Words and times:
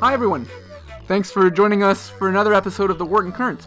Hi, 0.00 0.12
everyone. 0.12 0.46
Thanks 1.06 1.30
for 1.30 1.48
joining 1.50 1.82
us 1.82 2.10
for 2.10 2.28
another 2.28 2.52
episode 2.52 2.90
of 2.90 2.98
The 2.98 3.06
Wharton 3.06 3.32
Current. 3.32 3.66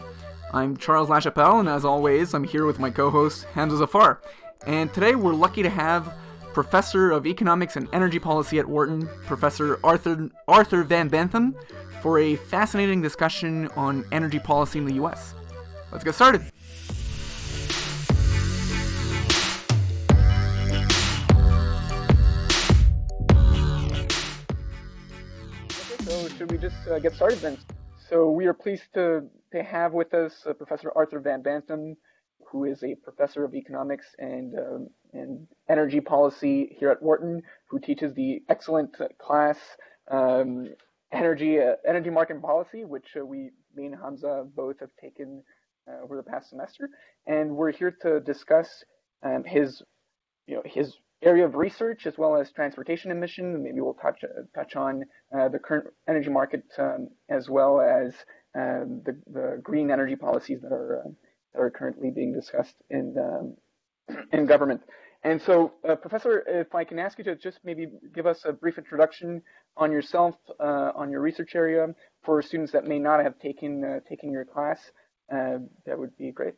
I'm 0.53 0.77
Charles 0.77 1.09
LaChapelle, 1.09 1.59
and 1.59 1.67
as 1.67 1.83
always, 1.83 2.35
I'm 2.35 2.43
here 2.43 2.67
with 2.67 2.77
my 2.77 2.91
co 2.91 3.09
host, 3.09 3.45
Hamza 3.55 3.77
Zafar. 3.77 4.21
And 4.67 4.93
today 4.93 5.15
we're 5.15 5.33
lucky 5.33 5.63
to 5.63 5.69
have 5.71 6.13
Professor 6.53 7.09
of 7.09 7.25
Economics 7.25 7.75
and 7.75 7.89
Energy 7.91 8.19
Policy 8.19 8.59
at 8.59 8.67
Wharton, 8.67 9.09
Professor 9.25 9.79
Arthur, 9.83 10.29
Arthur 10.47 10.83
Van 10.83 11.09
Benthem, 11.09 11.55
for 12.03 12.19
a 12.19 12.35
fascinating 12.35 13.01
discussion 13.01 13.67
on 13.69 14.05
energy 14.11 14.37
policy 14.37 14.77
in 14.77 14.85
the 14.85 14.93
U.S. 14.93 15.33
Let's 15.91 16.03
get 16.03 16.13
started. 16.13 16.43
Should 26.39 26.51
we 26.51 26.57
just 26.57 26.87
uh, 26.87 26.99
get 26.99 27.13
started 27.13 27.39
then? 27.39 27.57
So 28.09 28.29
we 28.29 28.45
are 28.45 28.53
pleased 28.53 28.93
to, 28.93 29.23
to 29.51 29.61
have 29.61 29.91
with 29.91 30.13
us 30.13 30.31
uh, 30.45 30.53
Professor 30.53 30.89
Arthur 30.95 31.19
Van 31.19 31.43
Benthem, 31.43 31.97
who 32.49 32.63
is 32.63 32.81
a 32.81 32.95
professor 32.95 33.43
of 33.43 33.53
economics 33.53 34.05
and 34.19 34.57
um, 34.57 34.87
and 35.11 35.45
energy 35.67 35.99
policy 35.99 36.77
here 36.79 36.91
at 36.91 37.03
Wharton, 37.03 37.41
who 37.69 37.77
teaches 37.77 38.13
the 38.13 38.41
excellent 38.47 38.95
class 39.21 39.57
um, 40.09 40.69
energy 41.11 41.59
uh, 41.59 41.73
energy 41.85 42.09
market 42.09 42.41
policy, 42.41 42.85
which 42.85 43.17
uh, 43.19 43.25
we 43.25 43.49
me 43.75 43.87
and 43.87 43.95
Hamza 44.01 44.45
both 44.55 44.79
have 44.79 44.91
taken 45.01 45.43
uh, 45.89 46.01
over 46.05 46.15
the 46.15 46.23
past 46.23 46.51
semester, 46.51 46.89
and 47.27 47.53
we're 47.53 47.73
here 47.73 47.91
to 48.03 48.21
discuss 48.21 48.85
um, 49.23 49.43
his 49.43 49.83
you 50.47 50.55
know 50.55 50.61
his 50.63 50.93
area 51.21 51.45
of 51.45 51.55
research 51.55 52.05
as 52.05 52.17
well 52.17 52.35
as 52.35 52.51
transportation 52.51 53.11
emission. 53.11 53.63
Maybe 53.63 53.81
we'll 53.81 53.93
touch 53.95 54.23
uh, 54.23 54.41
touch 54.55 54.75
on 54.75 55.03
uh, 55.37 55.49
the 55.49 55.59
current 55.59 55.87
energy 56.07 56.29
market 56.29 56.63
um, 56.77 57.09
as 57.29 57.49
well 57.49 57.81
as 57.81 58.13
um, 58.55 59.01
the, 59.05 59.17
the 59.31 59.59
green 59.61 59.91
energy 59.91 60.15
policies 60.15 60.61
that 60.61 60.71
are 60.71 61.03
uh, 61.05 61.09
that 61.53 61.61
are 61.61 61.69
currently 61.69 62.09
being 62.11 62.33
discussed 62.33 62.75
in 62.89 63.15
um, 63.17 64.17
in 64.33 64.45
government. 64.45 64.81
And 65.21 65.41
so, 65.41 65.73
uh, 65.87 65.95
Professor, 65.95 66.43
if 66.47 66.73
I 66.73 66.85
can 66.85 66.97
ask 66.97 67.17
you 67.17 67.25
to 67.25 67.35
just 67.35 67.59
maybe 67.65 67.87
give 68.15 68.25
us 68.25 68.45
a 68.45 68.53
brief 68.53 68.77
introduction 68.77 69.41
on 69.75 69.91
yourself, 69.91 70.35
uh, 70.61 70.91
on 70.95 71.11
your 71.11 71.19
research 71.19 71.55
area, 71.55 71.87
for 72.23 72.41
students 72.41 72.71
that 72.71 72.87
may 72.87 72.99
not 72.99 73.21
have 73.21 73.37
taken 73.39 73.83
uh, 73.83 73.99
taken 74.07 74.31
your 74.31 74.45
class, 74.45 74.79
that 75.29 75.99
would 75.99 76.15
be 76.17 76.31
great. 76.31 76.53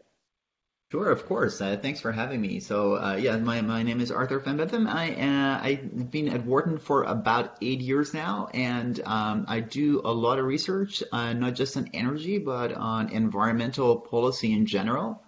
Sure, 0.91 1.09
of 1.09 1.25
course. 1.25 1.61
Uh, 1.61 1.77
thanks 1.81 2.01
for 2.01 2.11
having 2.11 2.41
me. 2.41 2.59
So, 2.59 2.97
uh, 2.97 3.15
yeah, 3.15 3.37
my, 3.37 3.61
my 3.61 3.81
name 3.81 4.01
is 4.01 4.11
Arthur 4.11 4.39
Van 4.39 4.57
Benthem. 4.57 4.89
I, 4.89 5.13
uh, 5.13 5.65
I've 5.65 6.11
been 6.11 6.27
at 6.27 6.45
Wharton 6.45 6.79
for 6.79 7.03
about 7.03 7.55
eight 7.61 7.79
years 7.79 8.13
now, 8.13 8.49
and 8.53 8.99
um, 9.05 9.45
I 9.47 9.61
do 9.61 10.01
a 10.03 10.11
lot 10.11 10.37
of 10.37 10.43
research, 10.43 11.01
uh, 11.13 11.31
not 11.31 11.55
just 11.55 11.77
on 11.77 11.91
energy, 11.93 12.39
but 12.39 12.73
on 12.73 13.09
environmental 13.09 14.01
policy 14.01 14.51
in 14.51 14.65
general. 14.65 15.23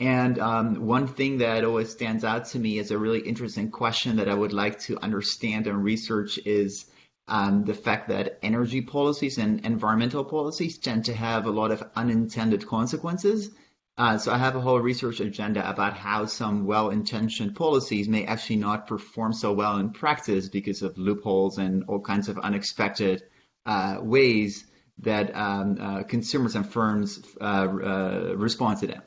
And 0.00 0.40
um, 0.40 0.84
one 0.84 1.06
thing 1.06 1.38
that 1.38 1.64
always 1.64 1.90
stands 1.90 2.24
out 2.24 2.46
to 2.46 2.58
me 2.58 2.80
as 2.80 2.90
a 2.90 2.98
really 2.98 3.20
interesting 3.20 3.70
question 3.70 4.16
that 4.16 4.28
I 4.28 4.34
would 4.34 4.52
like 4.52 4.80
to 4.80 4.98
understand 4.98 5.68
and 5.68 5.84
research 5.84 6.40
is 6.44 6.86
um, 7.28 7.64
the 7.64 7.74
fact 7.74 8.08
that 8.08 8.40
energy 8.42 8.80
policies 8.80 9.38
and 9.38 9.64
environmental 9.64 10.24
policies 10.24 10.76
tend 10.76 11.04
to 11.04 11.14
have 11.14 11.46
a 11.46 11.52
lot 11.52 11.70
of 11.70 11.84
unintended 11.94 12.66
consequences 12.66 13.50
uh, 13.98 14.16
so 14.16 14.32
I 14.32 14.38
have 14.38 14.54
a 14.54 14.60
whole 14.60 14.78
research 14.78 15.18
agenda 15.18 15.68
about 15.68 15.94
how 15.94 16.26
some 16.26 16.66
well-intentioned 16.66 17.56
policies 17.56 18.08
may 18.08 18.26
actually 18.26 18.56
not 18.56 18.86
perform 18.86 19.32
so 19.32 19.52
well 19.52 19.78
in 19.78 19.90
practice 19.90 20.48
because 20.48 20.82
of 20.82 20.96
loopholes 20.96 21.58
and 21.58 21.82
all 21.88 21.98
kinds 21.98 22.28
of 22.28 22.38
unexpected 22.38 23.24
uh, 23.66 23.98
ways 24.00 24.64
that 24.98 25.34
um, 25.34 25.78
uh, 25.80 26.02
consumers 26.04 26.54
and 26.54 26.70
firms 26.70 27.20
uh, 27.40 27.44
uh, 27.44 28.34
respond 28.36 28.78
to 28.78 28.86
them. 28.86 29.02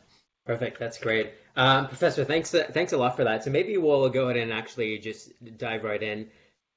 Perfect. 0.46 0.78
That's 0.78 0.98
great. 0.98 1.32
Um, 1.56 1.88
Professor, 1.88 2.26
thanks, 2.26 2.52
thanks 2.52 2.92
a 2.92 2.98
lot 2.98 3.16
for 3.16 3.24
that. 3.24 3.46
So 3.46 3.50
maybe 3.50 3.78
we'll 3.78 4.10
go 4.10 4.26
ahead 4.26 4.42
and 4.42 4.52
actually 4.52 4.98
just 5.00 5.32
dive 5.58 5.86
right 5.86 6.04
in. 6.04 6.28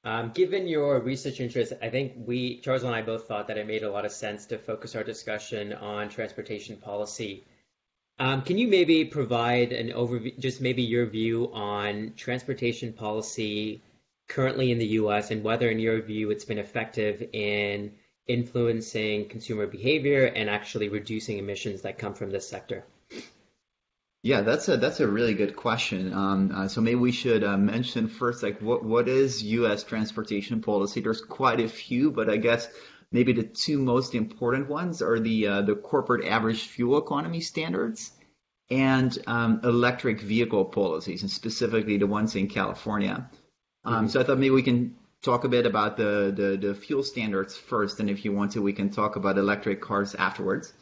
Um, 0.05 0.31
given 0.33 0.67
your 0.67 1.01
research 1.01 1.41
interest, 1.41 1.73
I 1.81 1.89
think 1.89 2.13
we, 2.15 2.61
Charles 2.61 2.83
and 2.83 2.95
I 2.95 3.01
both 3.01 3.27
thought 3.27 3.49
that 3.49 3.57
it 3.57 3.67
made 3.67 3.83
a 3.83 3.91
lot 3.91 4.05
of 4.05 4.13
sense 4.13 4.45
to 4.47 4.57
focus 4.57 4.95
our 4.95 5.03
discussion 5.03 5.73
on 5.73 6.07
transportation 6.07 6.77
policy 6.77 7.43
um, 8.19 8.41
can 8.41 8.57
you 8.57 8.67
maybe 8.67 9.05
provide 9.05 9.71
an 9.71 9.89
overview, 9.89 10.37
just 10.39 10.61
maybe 10.61 10.83
your 10.83 11.05
view 11.05 11.51
on 11.53 12.13
transportation 12.15 12.93
policy 12.93 13.81
currently 14.27 14.71
in 14.71 14.77
the 14.77 14.87
US 14.99 15.31
and 15.31 15.43
whether, 15.43 15.69
in 15.69 15.79
your 15.79 16.01
view, 16.01 16.31
it's 16.31 16.45
been 16.45 16.57
effective 16.57 17.21
in 17.33 17.91
influencing 18.27 19.29
consumer 19.29 19.67
behavior 19.67 20.25
and 20.25 20.49
actually 20.49 20.89
reducing 20.89 21.37
emissions 21.37 21.81
that 21.81 21.97
come 21.97 22.13
from 22.13 22.31
this 22.31 22.47
sector? 22.47 22.83
Yeah, 24.23 24.41
that's 24.41 24.67
a 24.69 24.77
that's 24.77 25.01
a 25.01 25.07
really 25.07 25.35
good 25.35 25.55
question. 25.55 26.11
Um, 26.11 26.51
uh, 26.51 26.67
so 26.67 26.81
maybe 26.81 26.95
we 26.95 27.11
should 27.11 27.43
uh, 27.43 27.57
mention 27.57 28.07
first, 28.07 28.41
like, 28.41 28.59
what 28.59 28.83
what 28.83 29.07
is 29.07 29.43
U.S. 29.43 29.83
transportation 29.83 30.63
policy? 30.63 31.01
There's 31.01 31.21
quite 31.21 31.59
a 31.59 31.67
few, 31.69 32.09
but 32.09 32.27
I 32.27 32.37
guess 32.37 32.67
maybe 33.11 33.33
the 33.33 33.43
two 33.43 33.77
most 33.77 34.15
important 34.15 34.69
ones 34.69 35.01
are 35.01 35.19
the 35.19 35.47
uh, 35.47 35.61
the 35.61 35.75
corporate 35.75 36.25
average 36.25 36.67
fuel 36.67 36.97
economy 36.97 37.41
standards 37.41 38.11
and 38.69 39.17
um, 39.27 39.61
electric 39.63 40.21
vehicle 40.21 40.65
policies, 40.65 41.21
and 41.21 41.31
specifically 41.31 41.97
the 41.97 42.07
ones 42.07 42.35
in 42.35 42.47
California. 42.47 43.29
Um, 43.83 43.93
mm-hmm. 43.93 44.07
So 44.07 44.19
I 44.19 44.23
thought 44.23 44.39
maybe 44.39 44.55
we 44.55 44.63
can 44.63 44.95
talk 45.21 45.43
a 45.43 45.49
bit 45.49 45.65
about 45.65 45.97
the, 45.97 46.33
the, 46.35 46.67
the 46.67 46.75
fuel 46.75 47.03
standards 47.03 47.55
first, 47.55 47.99
and 47.99 48.09
if 48.09 48.25
you 48.25 48.31
want 48.31 48.53
to, 48.53 48.61
we 48.61 48.73
can 48.73 48.89
talk 48.89 49.15
about 49.15 49.37
electric 49.37 49.81
cars 49.81 50.15
afterwards. 50.15 50.73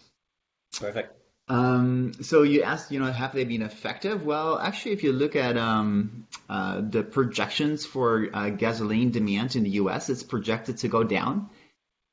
Perfect. 0.80 1.18
Um, 1.50 2.14
so 2.22 2.44
you 2.44 2.64
asked, 2.64 2.92
you 2.92 3.00
know, 3.00 3.12
have 3.12 3.34
they 3.34 3.44
been 3.44 3.62
effective? 3.62 4.26
Well, 4.26 4.58
actually, 4.58 4.94
if 4.94 5.04
you 5.04 5.12
look 5.12 5.36
at 5.36 5.58
um, 5.58 6.26
uh, 6.50 6.82
the 6.82 7.04
projections 7.04 7.86
for 7.86 8.30
uh, 8.34 8.50
gasoline 8.50 9.12
demand 9.12 9.58
in 9.58 9.64
the 9.64 9.72
U.S., 9.72 10.10
it's 10.10 10.24
projected 10.24 10.78
to 10.80 10.88
go 10.88 11.04
down. 11.04 11.50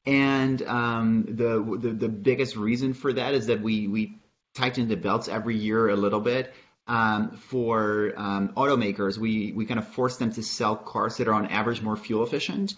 And 0.07 0.63
um, 0.63 1.27
the, 1.29 1.79
the, 1.79 1.91
the 1.91 2.09
biggest 2.09 2.57
reason 2.57 2.95
for 2.95 3.13
that 3.13 3.35
is 3.35 3.47
that 3.47 3.61
we 3.61 3.87
we 3.87 4.19
tighten 4.55 4.89
the 4.89 4.97
belts 4.97 5.29
every 5.29 5.57
year 5.57 5.89
a 5.89 5.97
little 5.97 6.21
bit. 6.21 6.53
Um, 6.87 7.37
for 7.37 8.15
um, 8.17 8.49
automakers, 8.57 9.17
we 9.17 9.53
we 9.53 9.67
kind 9.67 9.79
of 9.79 9.87
force 9.89 10.17
them 10.17 10.33
to 10.33 10.43
sell 10.43 10.75
cars 10.75 11.19
that 11.19 11.29
are 11.29 11.35
on 11.35 11.47
average 11.47 11.83
more 11.83 11.97
fuel 11.97 12.25
efficient. 12.25 12.75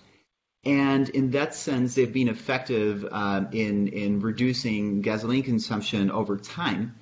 And 0.65 1.09
in 1.09 1.31
that 1.31 1.55
sense, 1.55 1.95
they've 1.95 2.13
been 2.13 2.29
effective 2.29 3.07
uh, 3.11 3.45
in 3.53 3.89
in 3.89 4.21
reducing 4.21 5.01
gasoline 5.01 5.43
consumption 5.43 6.11
over 6.11 6.37
time. 6.37 6.95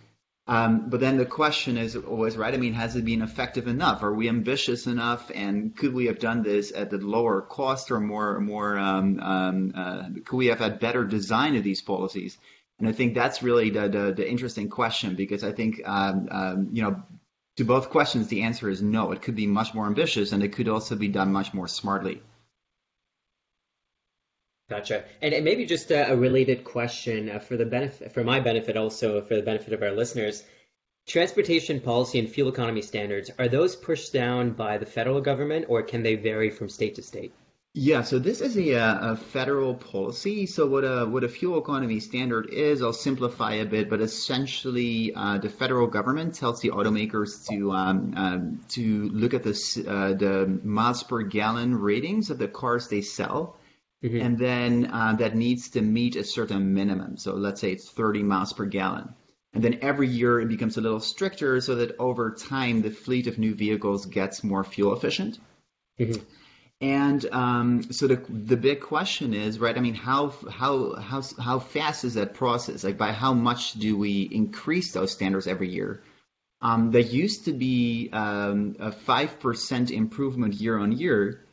Um, 0.50 0.91
but 0.91 0.99
then 0.99 1.16
the 1.16 1.27
question 1.27 1.77
is 1.77 1.94
always 1.94 2.37
right. 2.37 2.53
I 2.53 2.56
mean, 2.56 2.72
has 2.72 2.97
it 2.97 3.05
been 3.05 3.22
effective 3.22 3.69
enough? 3.69 4.03
Are 4.03 4.12
we 4.12 4.28
ambitious 4.28 4.88
enough? 4.88 5.31
And 5.33 5.77
could 5.77 5.94
we 5.94 6.06
have 6.06 6.19
done 6.19 6.43
this 6.43 6.72
at 6.75 6.91
the 6.91 6.99
lower 6.99 7.41
cost 7.41 7.93
or 7.93 8.00
more 8.00 8.41
more? 8.41 8.77
Um, 8.77 9.21
um, 9.21 9.72
uh, 9.77 10.09
could 10.25 10.37
we 10.37 10.47
have 10.47 10.59
had 10.59 10.81
better 10.81 11.05
design 11.05 11.55
of 11.55 11.62
these 11.62 11.81
policies? 11.81 12.37
And 12.81 12.89
I 12.89 12.93
think 12.93 13.15
that's 13.15 13.44
really 13.44 13.71
the 13.71 13.89
the, 13.89 14.12
the 14.12 14.28
interesting 14.28 14.69
question 14.69 15.15
because 15.15 15.44
I 15.44 15.53
think 15.53 15.83
um, 15.84 16.28
um, 16.33 16.69
you 16.72 16.83
know 16.83 17.00
to 17.59 17.65
both 17.65 17.91
questions 17.91 18.27
the 18.27 18.43
answer 18.43 18.69
is 18.69 18.83
no. 18.83 19.12
It 19.12 19.22
could 19.22 19.37
be 19.37 19.47
much 19.47 19.72
more 19.72 19.87
ambitious 19.87 20.33
and 20.33 20.43
it 20.43 20.53
could 20.55 20.69
also 20.69 20.97
be 20.97 21.06
done 21.06 21.31
much 21.33 21.55
more 21.55 21.69
smartly. 21.69 22.22
Gotcha. 24.70 25.03
And 25.20 25.44
maybe 25.44 25.66
just 25.66 25.91
a, 25.91 26.12
a 26.12 26.16
related 26.16 26.62
question 26.62 27.28
uh, 27.28 27.41
for 27.41 27.56
the 27.56 27.66
benefit, 27.66 28.12
for 28.12 28.22
my 28.22 28.38
benefit, 28.38 28.76
also 28.76 29.20
for 29.20 29.34
the 29.34 29.42
benefit 29.42 29.72
of 29.72 29.82
our 29.82 29.91
listeners. 29.91 30.44
Transportation 31.08 31.81
policy 31.81 32.20
and 32.20 32.31
fuel 32.31 32.48
economy 32.48 32.82
standards 32.82 33.33
are 33.36 33.48
those 33.48 33.74
pushed 33.74 34.12
down 34.12 34.53
by 34.53 34.78
the 34.78 34.86
federal 34.86 35.21
government, 35.21 35.66
or 35.68 35.83
can 35.83 36.04
they 36.04 36.15
vary 36.15 36.50
from 36.50 36.68
state 36.68 36.95
to 36.95 37.03
state? 37.03 37.33
Yeah, 37.74 38.03
so 38.03 38.21
this 38.21 38.41
is 38.41 38.56
a, 38.56 38.71
a, 38.74 39.16
federal 39.16 39.74
policy. 39.74 40.47
So 40.47 40.66
what 40.66 40.84
a 40.84 41.06
what 41.06 41.24
a 41.24 41.28
fuel 41.28 41.60
economy 41.60 42.00
standard 42.00 42.50
is, 42.50 42.83
I'll 42.83 42.92
simplify 42.92 43.54
a 43.54 43.65
bit, 43.65 43.89
but 43.89 44.00
essentially, 44.00 45.15
uh, 45.15 45.39
the 45.39 45.48
federal 45.48 45.86
government 45.86 46.34
tells 46.34 46.60
the 46.60 46.71
automakers 46.71 47.48
to 47.48 47.71
um, 47.72 48.15
um, 48.16 48.60
to 48.71 49.09
look 49.10 49.34
at 49.34 49.42
this 49.45 49.77
uh, 49.77 50.15
the 50.16 50.60
miles 50.65 51.03
per 51.04 51.22
gallon 51.22 51.77
ratings 51.77 52.30
of 52.30 52.39
the 52.39 52.48
cars 52.48 52.89
they 52.89 53.03
sell, 53.03 53.56
Mm-hmm. 54.02 54.20
And 54.20 54.38
then 54.38 54.91
uh, 54.92 55.14
that 55.18 55.36
needs 55.36 55.70
to 55.70 55.82
meet 55.82 56.16
a 56.16 56.24
certain 56.24 56.74
minimum. 56.74 57.16
So 57.18 57.34
let's 57.34 57.60
say 57.60 57.72
it's 57.72 57.91
30 57.91 58.22
miles 58.22 58.52
per 58.52 58.64
gallon. 58.64 59.14
And 59.52 59.62
then 59.64 59.80
every 59.82 60.08
year 60.08 60.41
it 60.41 60.48
becomes 60.48 60.76
a 60.76 60.80
little 60.80 61.00
stricter 61.00 61.60
so 61.60 61.74
that 61.76 61.97
over 61.98 62.30
time 62.30 62.82
the 62.82 62.91
fleet 62.91 63.26
of 63.26 63.38
new 63.38 63.54
vehicles 63.54 64.06
gets 64.06 64.44
more 64.44 64.64
fuel 64.64 64.94
efficient. 64.94 65.38
Mm-hmm. 65.98 66.22
And 66.82 67.26
um, 67.30 67.92
so 67.92 68.06
the 68.06 68.24
the 68.30 68.56
big 68.56 68.80
question 68.80 69.34
is, 69.34 69.58
right? 69.58 69.76
I 69.76 69.80
mean, 69.80 69.92
how 69.92 70.32
how 70.50 70.94
how 70.94 71.22
how 71.38 71.58
fast 71.58 72.04
is 72.04 72.14
that 72.14 72.32
process? 72.32 72.82
Like, 72.82 72.97
by 72.97 73.12
how 73.12 73.34
much 73.34 73.74
do 73.74 73.98
we 73.98 74.22
increase 74.22 74.92
those 74.92 75.12
standards 75.12 75.47
every 75.47 75.68
year? 75.68 76.02
um, 76.62 76.91
that 76.92 77.04
used 77.04 77.47
to 77.47 77.52
be 77.52 78.10
um, 78.12 78.76
a 78.78 78.91
5% 78.91 79.91
improvement 79.91 80.54
year 80.54 80.78
on 80.78 80.92
year. 80.92 81.44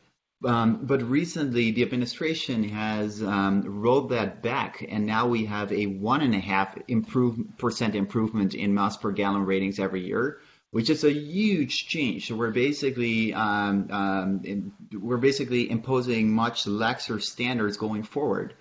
Um, 0.44 0.86
but 0.86 1.02
recently, 1.02 1.72
the 1.72 1.82
administration 1.82 2.62
has 2.68 3.20
um, 3.22 3.62
rolled 3.82 4.10
that 4.10 4.40
back, 4.40 4.86
and 4.88 5.04
now 5.04 5.26
we 5.26 5.46
have 5.46 5.72
a 5.72 5.86
one 5.86 6.20
and 6.20 6.34
a 6.34 6.38
half 6.38 6.78
improve, 6.86 7.40
percent 7.58 7.96
improvement 7.96 8.54
in 8.54 8.72
miles 8.72 8.96
per 8.96 9.10
gallon 9.10 9.46
ratings 9.46 9.80
every 9.80 10.06
year, 10.06 10.38
which 10.70 10.90
is 10.90 11.02
a 11.02 11.12
huge 11.12 11.88
change. 11.88 12.28
So 12.28 12.36
we're 12.36 12.52
basically 12.52 13.34
um, 13.34 13.88
um, 13.90 14.40
in, 14.44 14.72
we're 14.92 15.16
basically 15.16 15.68
imposing 15.68 16.32
much 16.32 16.66
laxer 16.66 17.20
standards 17.20 17.76
going 17.76 18.04
forward. 18.04 18.54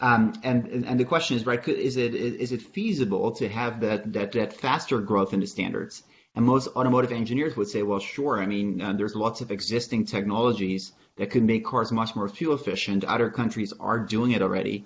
Um, 0.00 0.32
and 0.42 0.86
and 0.86 0.98
the 0.98 1.04
question 1.04 1.36
is, 1.36 1.44
right? 1.44 1.66
Is 1.68 1.98
it 1.98 2.14
is 2.14 2.52
it 2.52 2.62
feasible 2.62 3.32
to 3.32 3.48
have 3.50 3.80
that 3.80 4.14
that 4.14 4.32
that 4.32 4.54
faster 4.54 5.00
growth 5.00 5.34
in 5.34 5.40
the 5.40 5.46
standards? 5.46 6.02
And 6.34 6.46
most 6.46 6.68
automotive 6.68 7.12
engineers 7.12 7.56
would 7.56 7.68
say, 7.68 7.82
well, 7.82 7.98
sure. 7.98 8.40
I 8.40 8.46
mean, 8.46 8.80
uh, 8.80 8.92
there's 8.92 9.16
lots 9.16 9.40
of 9.40 9.50
existing 9.50 10.06
technologies 10.06 10.92
that 11.18 11.30
could 11.30 11.44
make 11.44 11.64
cars 11.64 11.92
much 11.92 12.16
more 12.16 12.28
fuel 12.28 12.54
efficient. 12.54 13.04
Other 13.04 13.30
countries 13.30 13.72
are 13.78 13.98
doing 13.98 14.32
it 14.32 14.42
already. 14.42 14.84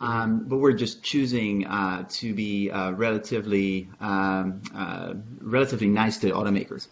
Um, 0.00 0.44
but 0.46 0.58
we're 0.58 0.74
just 0.74 1.02
choosing 1.02 1.66
uh, 1.66 2.04
to 2.20 2.32
be 2.32 2.70
uh, 2.70 2.92
relatively 2.92 3.88
um, 4.00 4.62
uh, 4.74 5.14
relatively 5.40 5.88
nice 5.88 6.18
to 6.18 6.30
automakers. 6.30 6.86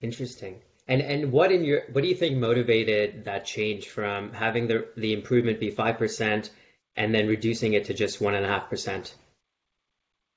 Interesting. 0.00 0.60
And 0.88 1.02
and 1.02 1.32
what 1.32 1.52
in 1.52 1.64
your 1.64 1.82
what 1.92 2.02
do 2.02 2.08
you 2.08 2.14
think 2.14 2.38
motivated 2.38 3.24
that 3.24 3.44
change 3.44 3.88
from 3.88 4.32
having 4.32 4.66
the 4.66 4.86
the 4.96 5.12
improvement 5.12 5.60
be 5.60 5.70
five 5.70 5.98
percent 5.98 6.50
and 6.96 7.14
then 7.14 7.26
reducing 7.26 7.74
it 7.74 7.86
to 7.86 7.94
just 7.94 8.20
one 8.20 8.34
and 8.34 8.46
a 8.46 8.48
half 8.48 8.70
percent? 8.70 9.14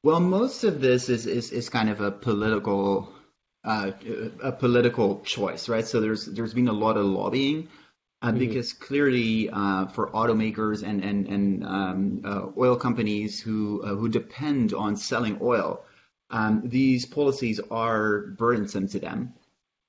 Well, 0.03 0.21
most 0.21 0.63
of 0.63 0.79
this 0.79 1.09
is, 1.09 1.25
is, 1.25 1.51
is 1.51 1.69
kind 1.69 1.89
of 1.89 1.99
a 1.99 2.09
political 2.09 3.13
uh, 3.63 3.91
a 4.41 4.51
political 4.51 5.21
choice, 5.21 5.69
right? 5.69 5.85
So 5.85 5.99
there's 5.99 6.25
there's 6.25 6.53
been 6.53 6.67
a 6.67 6.73
lot 6.73 6.97
of 6.97 7.05
lobbying 7.05 7.67
uh, 8.21 8.29
mm-hmm. 8.29 8.39
because 8.39 8.73
clearly 8.73 9.49
uh, 9.49 9.87
for 9.87 10.09
automakers 10.11 10.83
and 10.83 11.03
and 11.03 11.27
and 11.27 11.65
um, 11.65 12.21
uh, 12.25 12.47
oil 12.57 12.75
companies 12.75 13.39
who 13.39 13.81
uh, 13.83 13.95
who 13.95 14.09
depend 14.09 14.73
on 14.73 14.95
selling 14.95 15.39
oil, 15.41 15.81
um, 16.29 16.61
these 16.65 17.05
policies 17.05 17.59
are 17.71 18.27
burdensome 18.37 18.87
to 18.89 18.99
them. 18.99 19.33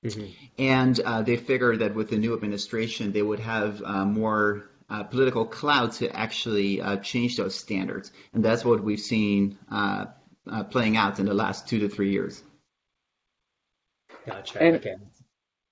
Mm-hmm. 0.05 0.27
And 0.59 0.99
uh, 1.01 1.23
they 1.23 1.37
figure 1.37 1.77
that 1.77 1.95
with 1.95 2.09
the 2.09 2.17
new 2.17 2.33
administration, 2.33 3.13
they 3.13 3.23
would 3.23 3.41
have 3.41 3.81
more 4.07 4.71
uh, 4.91 5.05
political 5.05 5.47
clout 5.47 5.93
to 5.93 6.15
actually 6.15 6.81
uh, 6.81 6.97
change 6.97 7.37
those 7.37 7.55
standards. 7.55 8.11
And 8.35 8.45
that's 8.45 8.65
what 8.65 8.83
we've 8.83 9.01
seen 9.01 9.57
uh, 9.71 10.07
uh, 10.51 10.65
playing 10.65 10.97
out 10.97 11.21
in 11.21 11.27
the 11.27 11.35
last 11.35 11.69
two 11.69 11.79
to 11.81 11.89
three 11.89 12.11
years. 12.11 12.43
Gotcha. 14.27 14.63
And, 14.63 14.77
okay. 14.77 14.95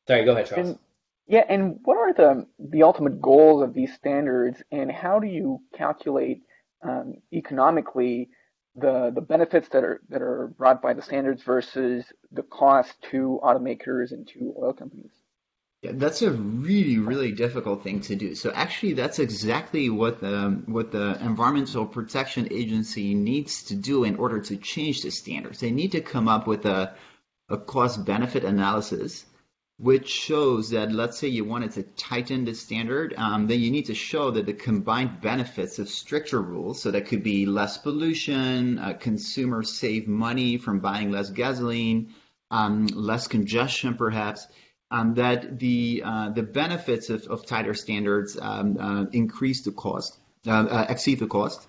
Sorry, 0.06 0.24
go 0.24 0.32
ahead, 0.32 0.46
Charles. 0.46 0.68
And, 0.68 0.78
yeah, 1.26 1.44
and 1.46 1.80
what 1.84 1.98
are 1.98 2.14
the 2.14 2.46
the 2.58 2.82
ultimate 2.84 3.20
goals 3.20 3.62
of 3.62 3.74
these 3.74 3.92
standards, 3.94 4.62
and 4.72 4.90
how 4.90 5.18
do 5.18 5.26
you 5.26 5.60
calculate 5.76 6.42
um, 6.82 7.16
economically 7.32 8.30
the 8.74 9.12
the 9.14 9.20
benefits 9.20 9.68
that 9.70 9.84
are 9.84 10.00
that 10.08 10.22
are 10.22 10.54
brought 10.56 10.80
by 10.80 10.94
the 10.94 11.02
standards 11.02 11.42
versus 11.42 12.06
the 12.32 12.42
cost 12.42 12.94
to 13.10 13.40
automakers 13.42 14.12
and 14.12 14.26
to 14.28 14.54
oil 14.58 14.72
companies? 14.72 15.10
Yeah, 15.82 15.92
that's 15.94 16.22
a 16.22 16.30
really, 16.32 16.98
really 16.98 17.32
difficult 17.32 17.84
thing 17.84 18.00
to 18.02 18.16
do. 18.16 18.34
So 18.34 18.50
actually, 18.50 18.94
that's 18.94 19.18
exactly 19.18 19.90
what 19.90 20.20
the 20.20 20.62
what 20.66 20.90
the 20.90 21.18
Environmental 21.20 21.86
Protection 21.86 22.48
Agency 22.50 23.14
needs 23.14 23.64
to 23.64 23.76
do 23.76 24.04
in 24.04 24.16
order 24.16 24.40
to 24.40 24.56
change 24.56 25.02
the 25.02 25.10
standards. 25.10 25.60
They 25.60 25.70
need 25.70 25.92
to 25.92 26.00
come 26.00 26.26
up 26.26 26.46
with 26.46 26.64
a 26.64 26.94
a 27.48 27.56
cost 27.56 28.04
benefit 28.04 28.44
analysis, 28.44 29.24
which 29.78 30.08
shows 30.08 30.70
that 30.70 30.92
let's 30.92 31.18
say 31.18 31.28
you 31.28 31.44
wanted 31.44 31.72
to 31.72 31.82
tighten 31.82 32.44
the 32.44 32.54
standard, 32.54 33.14
um, 33.16 33.46
then 33.46 33.60
you 33.60 33.70
need 33.70 33.86
to 33.86 33.94
show 33.94 34.30
that 34.32 34.46
the 34.46 34.52
combined 34.52 35.20
benefits 35.20 35.78
of 35.78 35.88
stricter 35.88 36.40
rules, 36.40 36.82
so 36.82 36.90
that 36.90 37.06
could 37.06 37.22
be 37.22 37.46
less 37.46 37.78
pollution, 37.78 38.78
uh, 38.78 38.92
consumers 38.94 39.72
save 39.72 40.08
money 40.08 40.58
from 40.58 40.80
buying 40.80 41.10
less 41.10 41.30
gasoline, 41.30 42.12
um, 42.50 42.86
less 42.88 43.28
congestion, 43.28 43.94
perhaps 43.94 44.46
um, 44.90 45.14
that 45.14 45.58
the 45.58 46.02
uh, 46.04 46.30
the 46.30 46.42
benefits 46.42 47.10
of, 47.10 47.24
of 47.24 47.46
tighter 47.46 47.74
standards 47.74 48.38
um, 48.40 48.78
uh, 48.78 49.04
increase 49.12 49.62
the 49.62 49.72
cost, 49.72 50.18
uh, 50.46 50.50
uh 50.50 50.86
exceed 50.88 51.18
the 51.18 51.26
cost. 51.26 51.66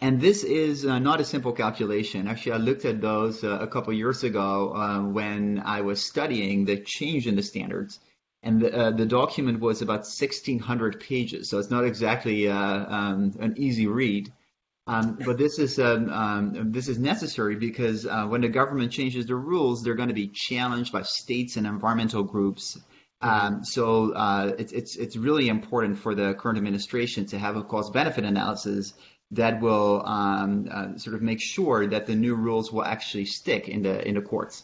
And 0.00 0.20
this 0.20 0.44
is 0.44 0.84
uh, 0.84 0.98
not 0.98 1.20
a 1.20 1.24
simple 1.24 1.52
calculation. 1.52 2.28
Actually, 2.28 2.52
I 2.52 2.56
looked 2.58 2.84
at 2.84 3.00
those 3.00 3.42
uh, 3.42 3.58
a 3.60 3.66
couple 3.66 3.92
years 3.92 4.24
ago 4.24 5.10
when 5.12 5.62
I 5.64 5.80
was 5.80 6.04
studying 6.04 6.66
the 6.66 6.76
change 6.78 7.26
in 7.26 7.36
the 7.36 7.42
standards. 7.42 7.98
And 8.42 8.60
the, 8.60 8.94
the 8.96 9.06
document 9.06 9.60
was 9.60 9.82
about 9.82 10.00
1,600 10.00 11.00
pages, 11.00 11.48
so 11.48 11.58
it's 11.58 11.70
not 11.70 11.84
exactly 11.84 12.48
um, 12.48 13.34
an 13.40 13.54
easy 13.56 13.86
read. 13.86 14.32
Um, 14.88 15.18
but 15.24 15.36
this 15.36 15.58
is 15.58 15.80
um, 15.80 16.08
um, 16.10 16.72
this 16.72 16.86
is 16.86 16.96
necessary 16.96 17.56
because 17.56 18.06
uh, 18.06 18.26
when 18.26 18.42
the 18.42 18.48
government 18.48 18.92
changes 18.92 19.26
the 19.26 19.34
rules, 19.34 19.82
they're 19.82 19.96
going 19.96 20.10
to 20.10 20.14
be 20.14 20.28
challenged 20.28 20.92
by 20.92 21.02
states 21.02 21.56
and 21.56 21.66
environmental 21.66 22.22
groups. 22.22 22.78
Um, 23.20 23.64
so 23.64 24.12
uh, 24.12 24.54
it's 24.58 24.72
it's 24.72 24.94
it's 24.94 25.16
really 25.16 25.48
important 25.48 25.98
for 25.98 26.14
the 26.14 26.34
current 26.34 26.56
administration 26.56 27.26
to 27.26 27.38
have 27.38 27.56
a 27.56 27.64
cost 27.64 27.92
benefit 27.92 28.24
analysis 28.24 28.94
that 29.32 29.60
will 29.60 30.02
um, 30.06 30.68
uh, 30.70 30.96
sort 30.98 31.16
of 31.16 31.22
make 31.22 31.40
sure 31.40 31.86
that 31.86 32.06
the 32.06 32.14
new 32.14 32.34
rules 32.34 32.72
will 32.72 32.84
actually 32.84 33.24
stick 33.24 33.68
in 33.68 33.82
the 33.82 34.06
in 34.06 34.14
the 34.14 34.22
courts. 34.22 34.62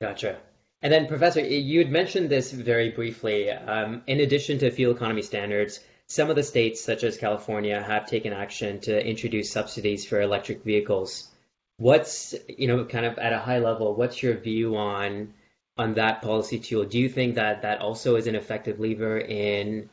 Gotcha. 0.00 0.38
And 0.82 0.90
then, 0.90 1.08
Professor, 1.08 1.40
you 1.40 1.80
had 1.80 1.90
mentioned 1.90 2.30
this 2.30 2.52
very 2.52 2.88
briefly. 2.90 3.50
Um, 3.50 4.02
in 4.06 4.20
addition 4.20 4.58
to 4.60 4.70
fuel 4.70 4.94
economy 4.94 5.20
standards, 5.20 5.80
some 6.06 6.30
of 6.30 6.36
the 6.36 6.42
states, 6.42 6.80
such 6.80 7.04
as 7.04 7.18
California, 7.18 7.82
have 7.82 8.06
taken 8.06 8.32
action 8.32 8.80
to 8.80 9.06
introduce 9.06 9.50
subsidies 9.50 10.06
for 10.06 10.22
electric 10.22 10.64
vehicles. 10.64 11.28
What's, 11.76 12.34
you 12.48 12.66
know, 12.66 12.84
kind 12.86 13.04
of 13.04 13.18
at 13.18 13.34
a 13.34 13.38
high 13.38 13.58
level, 13.58 13.94
what's 13.94 14.22
your 14.22 14.36
view 14.36 14.76
on 14.76 15.34
on 15.76 15.94
that 15.94 16.22
policy 16.22 16.58
tool? 16.58 16.84
Do 16.84 16.98
you 16.98 17.08
think 17.08 17.34
that 17.34 17.62
that 17.62 17.80
also 17.80 18.16
is 18.16 18.26
an 18.26 18.34
effective 18.34 18.80
lever 18.80 19.18
in 19.18 19.90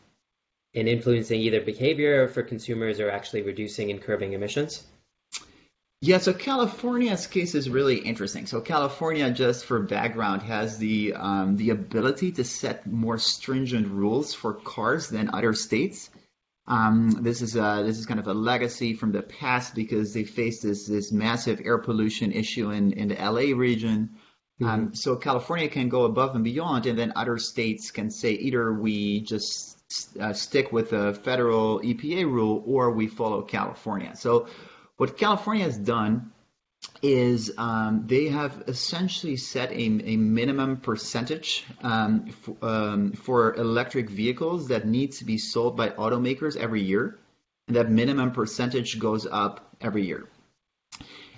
in 0.77 0.87
influencing 0.87 1.41
either 1.41 1.59
behavior 1.59 2.27
for 2.27 2.43
consumers 2.43 2.99
or 2.99 3.09
actually 3.09 3.41
reducing 3.41 3.89
and 3.89 3.99
curbing 3.99 4.33
emissions? 4.33 4.85
Yeah, 6.01 6.19
so 6.19 6.33
California's 6.33 7.25
case 7.25 7.55
is 7.55 7.67
really 7.67 7.97
interesting. 7.97 8.45
So 8.45 8.61
California, 8.61 9.31
just 9.31 9.65
for 9.65 9.79
background, 9.79 10.43
has 10.43 10.77
the 10.77 11.15
um, 11.15 11.57
the 11.57 11.71
ability 11.71 12.33
to 12.33 12.43
set 12.43 12.85
more 12.85 13.17
stringent 13.17 13.87
rules 13.87 14.35
for 14.35 14.53
cars 14.53 15.09
than 15.09 15.31
other 15.33 15.53
states. 15.53 16.11
Um, 16.67 17.23
this 17.23 17.41
is 17.41 17.55
a, 17.55 17.81
this 17.83 17.97
is 17.97 18.05
kind 18.05 18.19
of 18.19 18.27
a 18.27 18.33
legacy 18.35 18.93
from 18.93 19.11
the 19.11 19.23
past 19.23 19.73
because 19.73 20.13
they 20.13 20.25
faced 20.25 20.61
this 20.61 20.85
this 20.85 21.11
massive 21.11 21.59
air 21.65 21.79
pollution 21.79 22.31
issue 22.31 22.69
in 22.69 22.93
in 22.93 23.07
the 23.07 23.15
LA 23.15 23.57
region. 23.57 24.11
Mm-hmm. 24.61 24.65
Um, 24.65 24.95
so 24.95 25.15
California 25.15 25.69
can 25.69 25.89
go 25.89 26.03
above 26.03 26.35
and 26.35 26.43
beyond, 26.43 26.85
and 26.85 26.99
then 26.99 27.13
other 27.15 27.39
states 27.39 27.89
can 27.89 28.11
say 28.11 28.33
either 28.33 28.71
we 28.71 29.21
just 29.21 29.76
uh, 30.19 30.33
stick 30.33 30.71
with 30.71 30.89
the 30.89 31.13
federal 31.23 31.79
EPA 31.79 32.25
rule 32.25 32.63
or 32.65 32.91
we 32.91 33.07
follow 33.07 33.41
California. 33.41 34.15
So 34.15 34.47
what 34.97 35.17
California 35.17 35.63
has 35.63 35.77
done 35.77 36.31
is 37.01 37.53
um, 37.57 38.03
they 38.07 38.27
have 38.27 38.63
essentially 38.67 39.37
set 39.37 39.71
a, 39.71 39.75
a 39.75 40.17
minimum 40.17 40.77
percentage 40.77 41.65
um, 41.81 42.33
um, 42.61 43.11
for 43.13 43.55
electric 43.55 44.09
vehicles 44.09 44.69
that 44.69 44.85
need 44.85 45.11
to 45.13 45.25
be 45.25 45.37
sold 45.37 45.77
by 45.77 45.89
automakers 45.89 46.57
every 46.57 46.81
year. 46.81 47.17
And 47.67 47.75
that 47.75 47.89
minimum 47.89 48.31
percentage 48.31 48.99
goes 48.99 49.25
up 49.25 49.75
every 49.81 50.05
year. 50.05 50.27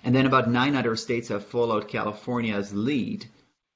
And 0.03 0.15
then 0.15 0.25
about 0.25 0.49
nine 0.49 0.75
other 0.75 0.95
states 0.95 1.27
have 1.29 1.45
followed 1.45 1.87
California's 1.87 2.73
lead. 2.73 3.25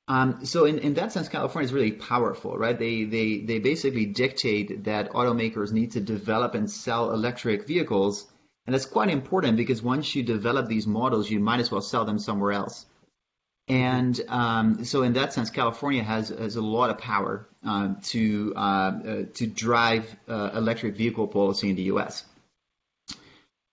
Um, 0.08 0.46
so 0.46 0.66
in, 0.66 0.80
in 0.80 0.96
that 0.96 1.12
sense, 1.14 1.30
California 1.30 1.66
is 1.66 1.74
really 1.74 1.94
powerful, 1.94 2.58
right? 2.58 2.78
They, 2.78 3.06
they, 3.06 3.38
they 3.40 3.60
basically 3.60 4.06
dictate 4.06 4.84
that 4.84 5.12
automakers 5.12 5.72
need 5.72 5.92
to 5.92 6.02
develop 6.02 6.56
and 6.56 6.70
sell 6.70 7.14
electric 7.14 7.68
vehicles 7.68 8.28
and 8.66 8.74
that's 8.74 8.86
quite 8.86 9.10
important 9.10 9.58
because 9.58 9.82
once 9.82 10.16
you 10.16 10.24
develop 10.24 10.68
these 10.68 10.88
models, 10.88 11.30
you 11.30 11.40
might 11.40 11.60
as 11.60 11.70
well 11.70 11.82
sell 11.82 12.06
them 12.06 12.18
somewhere 12.18 12.54
else. 12.54 12.86
And 13.68 14.20
um, 14.30 14.84
so, 14.86 15.04
in 15.04 15.14
that 15.14 15.34
sense, 15.34 15.50
California 15.50 16.04
has, 16.04 16.30
has 16.30 16.56
a 16.56 16.62
lot 16.62 16.90
of 16.90 16.98
power 16.98 17.48
uh, 17.66 17.96
to 18.04 18.54
uh, 18.56 18.60
uh, 18.60 19.24
to 19.36 19.48
drive 19.48 20.14
uh, 20.28 20.52
electric 20.54 20.96
vehicle 20.98 21.28
policy 21.28 21.70
in 21.70 21.76
the 21.76 21.84
U.S. 21.84 22.26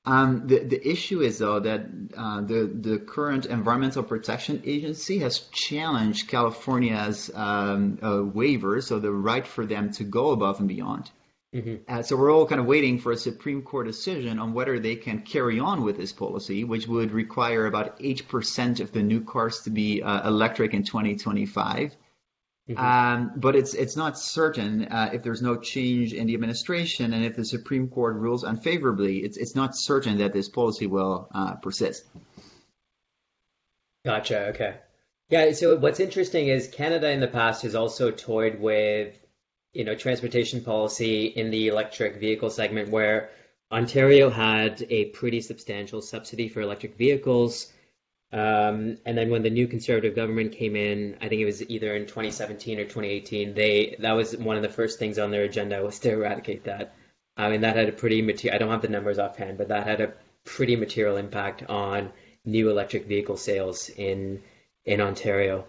Um, 0.07 0.47
the 0.47 0.61
the 0.61 0.89
issue 0.89 1.21
is 1.21 1.39
though 1.39 1.61
that 1.61 1.87
uh, 2.17 2.41
the 2.41 2.71
the 2.73 2.99
current 2.99 3.45
Environmental 3.45 4.03
Protection 4.03 4.63
Agency 4.65 5.19
has 5.19 5.41
challenged 5.53 6.29
California's 6.29 7.31
um, 7.35 7.99
uh, 8.03 8.23
waiver, 8.25 8.81
so 8.81 8.99
the 8.99 9.13
right 9.13 9.47
for 9.47 9.67
them 9.67 9.93
to 9.93 10.05
go 10.05 10.31
above 10.31 10.59
and 10.59 10.69
beyond. 10.69 11.11
Mm-hmm. 11.55 11.93
Uh, 11.93 12.03
so 12.03 12.17
we're 12.17 12.33
all 12.33 12.47
kind 12.47 12.61
of 12.61 12.67
waiting 12.67 12.99
for 12.99 13.11
a 13.11 13.17
Supreme 13.17 13.63
Court 13.63 13.87
decision 13.87 14.39
on 14.39 14.55
whether 14.55 14.79
they 14.79 14.95
can 14.95 15.23
carry 15.23 15.59
on 15.59 15.83
with 15.83 15.97
this 15.97 16.13
policy, 16.13 16.63
which 16.63 16.87
would 16.87 17.11
require 17.11 17.67
about 17.67 17.99
8% 17.99 18.81
of 18.81 18.93
the 18.93 19.03
new 19.03 19.23
cars 19.23 19.63
to 19.63 19.71
be 19.71 20.01
uh, 20.01 20.29
electric 20.29 20.75
in 20.75 20.85
2025. 20.85 21.97
Mm-hmm. 22.71 22.79
Um, 22.79 23.33
but 23.37 23.57
it's 23.57 23.75
it's 23.75 23.97
not 23.97 24.19
certain 24.19 24.87
uh, 24.87 25.11
if 25.13 25.23
there's 25.23 25.43
no 25.43 25.57
change 25.57 26.13
in 26.13 26.27
the 26.29 26.35
administration 26.35 27.13
and 27.13 27.25
if 27.25 27.35
the 27.35 27.45
Supreme 27.45 27.89
Court 27.89 28.15
rules 28.17 28.45
unfavorably. 28.45 29.19
It's 29.19 29.37
it's 29.37 29.57
not 29.57 29.77
certain 29.77 30.19
that 30.19 30.33
this 30.33 30.49
policy 30.49 30.87
will 30.87 31.29
uh, 31.35 31.55
persist. 31.57 32.05
Gotcha. 34.05 34.49
Okay. 34.49 34.77
Yeah. 35.31 35.53
So 35.53 35.77
what's 35.77 36.01
interesting 36.01 36.49
is 36.49 36.69
Canada 36.69 37.11
in 37.11 37.21
the 37.21 37.29
past 37.29 37.63
has 37.63 37.75
also 37.75 38.11
toyed 38.11 38.61
with 38.61 39.17
you 39.73 39.85
know, 39.85 39.95
transportation 39.95 40.63
policy 40.63 41.27
in 41.27 41.51
the 41.51 41.69
electric 41.69 42.17
vehicle 42.17 42.51
segment 42.51 42.91
where 42.91 43.31
Ontario 43.71 44.31
had 44.31 44.85
a 44.91 45.07
pretty 45.07 45.41
substantial 45.41 46.03
subsidy 46.03 46.49
for 46.49 46.61
electric 46.61 46.97
vehicles. 46.97 47.73
Um, 48.33 48.99
and 49.05 49.19
then 49.19 49.31
when 49.31 49.43
the 49.43 49.51
new 49.51 49.67
conservative 49.67 50.15
government 50.15 50.53
came 50.53 50.77
in, 50.77 51.17
I 51.21 51.29
think 51.29 51.41
it 51.41 51.47
was 51.47 51.69
either 51.69 51.97
in 51.97 52.07
2017 52.07 52.79
or 52.79 52.85
2018, 52.85 53.55
they 53.55 53.97
that 53.99 54.13
was 54.13 54.37
one 54.37 54.57
of 54.57 54.63
the 54.63 54.69
first 54.69 54.99
things 54.99 55.19
on 55.19 55.31
their 55.31 55.43
agenda 55.43 55.83
was 55.83 55.99
to 56.01 56.13
eradicate 56.13 56.65
that. 56.65 56.95
I 57.37 57.51
mean, 57.51 57.63
that 57.63 57.77
had 57.77 57.89
a 57.89 57.93
pretty 57.93 58.23
material, 58.23 58.55
I 58.55 58.59
don't 58.59 58.71
have 58.71 58.83
the 58.83 58.89
numbers 58.89 59.19
offhand, 59.19 59.59
but 59.59 59.69
that 59.69 59.87
had 59.87 60.01
a 60.01 60.13
pretty 60.45 60.77
material 60.77 61.17
impact 61.17 61.65
on 61.69 62.13
new 62.45 62.71
electric 62.71 63.07
vehicle 63.07 63.37
sales 63.37 63.89
in 63.89 64.43
in 64.85 65.01
Ontario. 65.01 65.67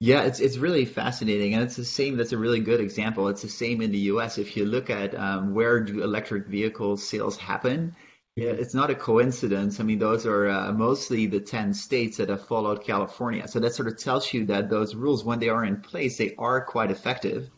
Yeah, 0.00 0.22
it's 0.24 0.40
it's 0.40 0.58
really 0.58 0.84
fascinating, 0.84 1.54
and 1.54 1.62
it's 1.62 1.76
the 1.76 1.84
same. 1.84 2.16
That's 2.16 2.32
a 2.32 2.38
really 2.38 2.60
good 2.60 2.80
example. 2.80 3.28
It's 3.28 3.42
the 3.42 3.48
same 3.48 3.80
in 3.80 3.92
the 3.92 3.98
U.S. 4.12 4.38
If 4.38 4.56
you 4.56 4.64
look 4.64 4.90
at 4.90 5.14
um, 5.14 5.54
where 5.54 5.80
do 5.80 6.02
electric 6.02 6.46
vehicle 6.46 6.96
sales 6.96 7.36
happen, 7.36 7.94
yeah, 8.36 8.50
it's 8.50 8.74
not 8.74 8.90
a 8.90 8.96
coincidence. 8.96 9.78
I 9.78 9.84
mean, 9.84 10.00
those 10.00 10.26
are 10.26 10.48
uh, 10.48 10.72
mostly 10.72 11.26
the 11.26 11.38
10 11.38 11.72
states 11.72 12.16
that 12.16 12.30
have 12.30 12.46
followed 12.48 12.84
California. 12.84 13.46
So 13.46 13.60
that 13.60 13.74
sort 13.74 13.86
of 13.86 13.96
tells 13.96 14.32
you 14.32 14.46
that 14.46 14.68
those 14.68 14.96
rules, 14.96 15.24
when 15.24 15.38
they 15.38 15.50
are 15.50 15.64
in 15.64 15.80
place, 15.80 16.18
they 16.18 16.34
are 16.36 16.64
quite 16.64 16.90
effective. 16.90 17.48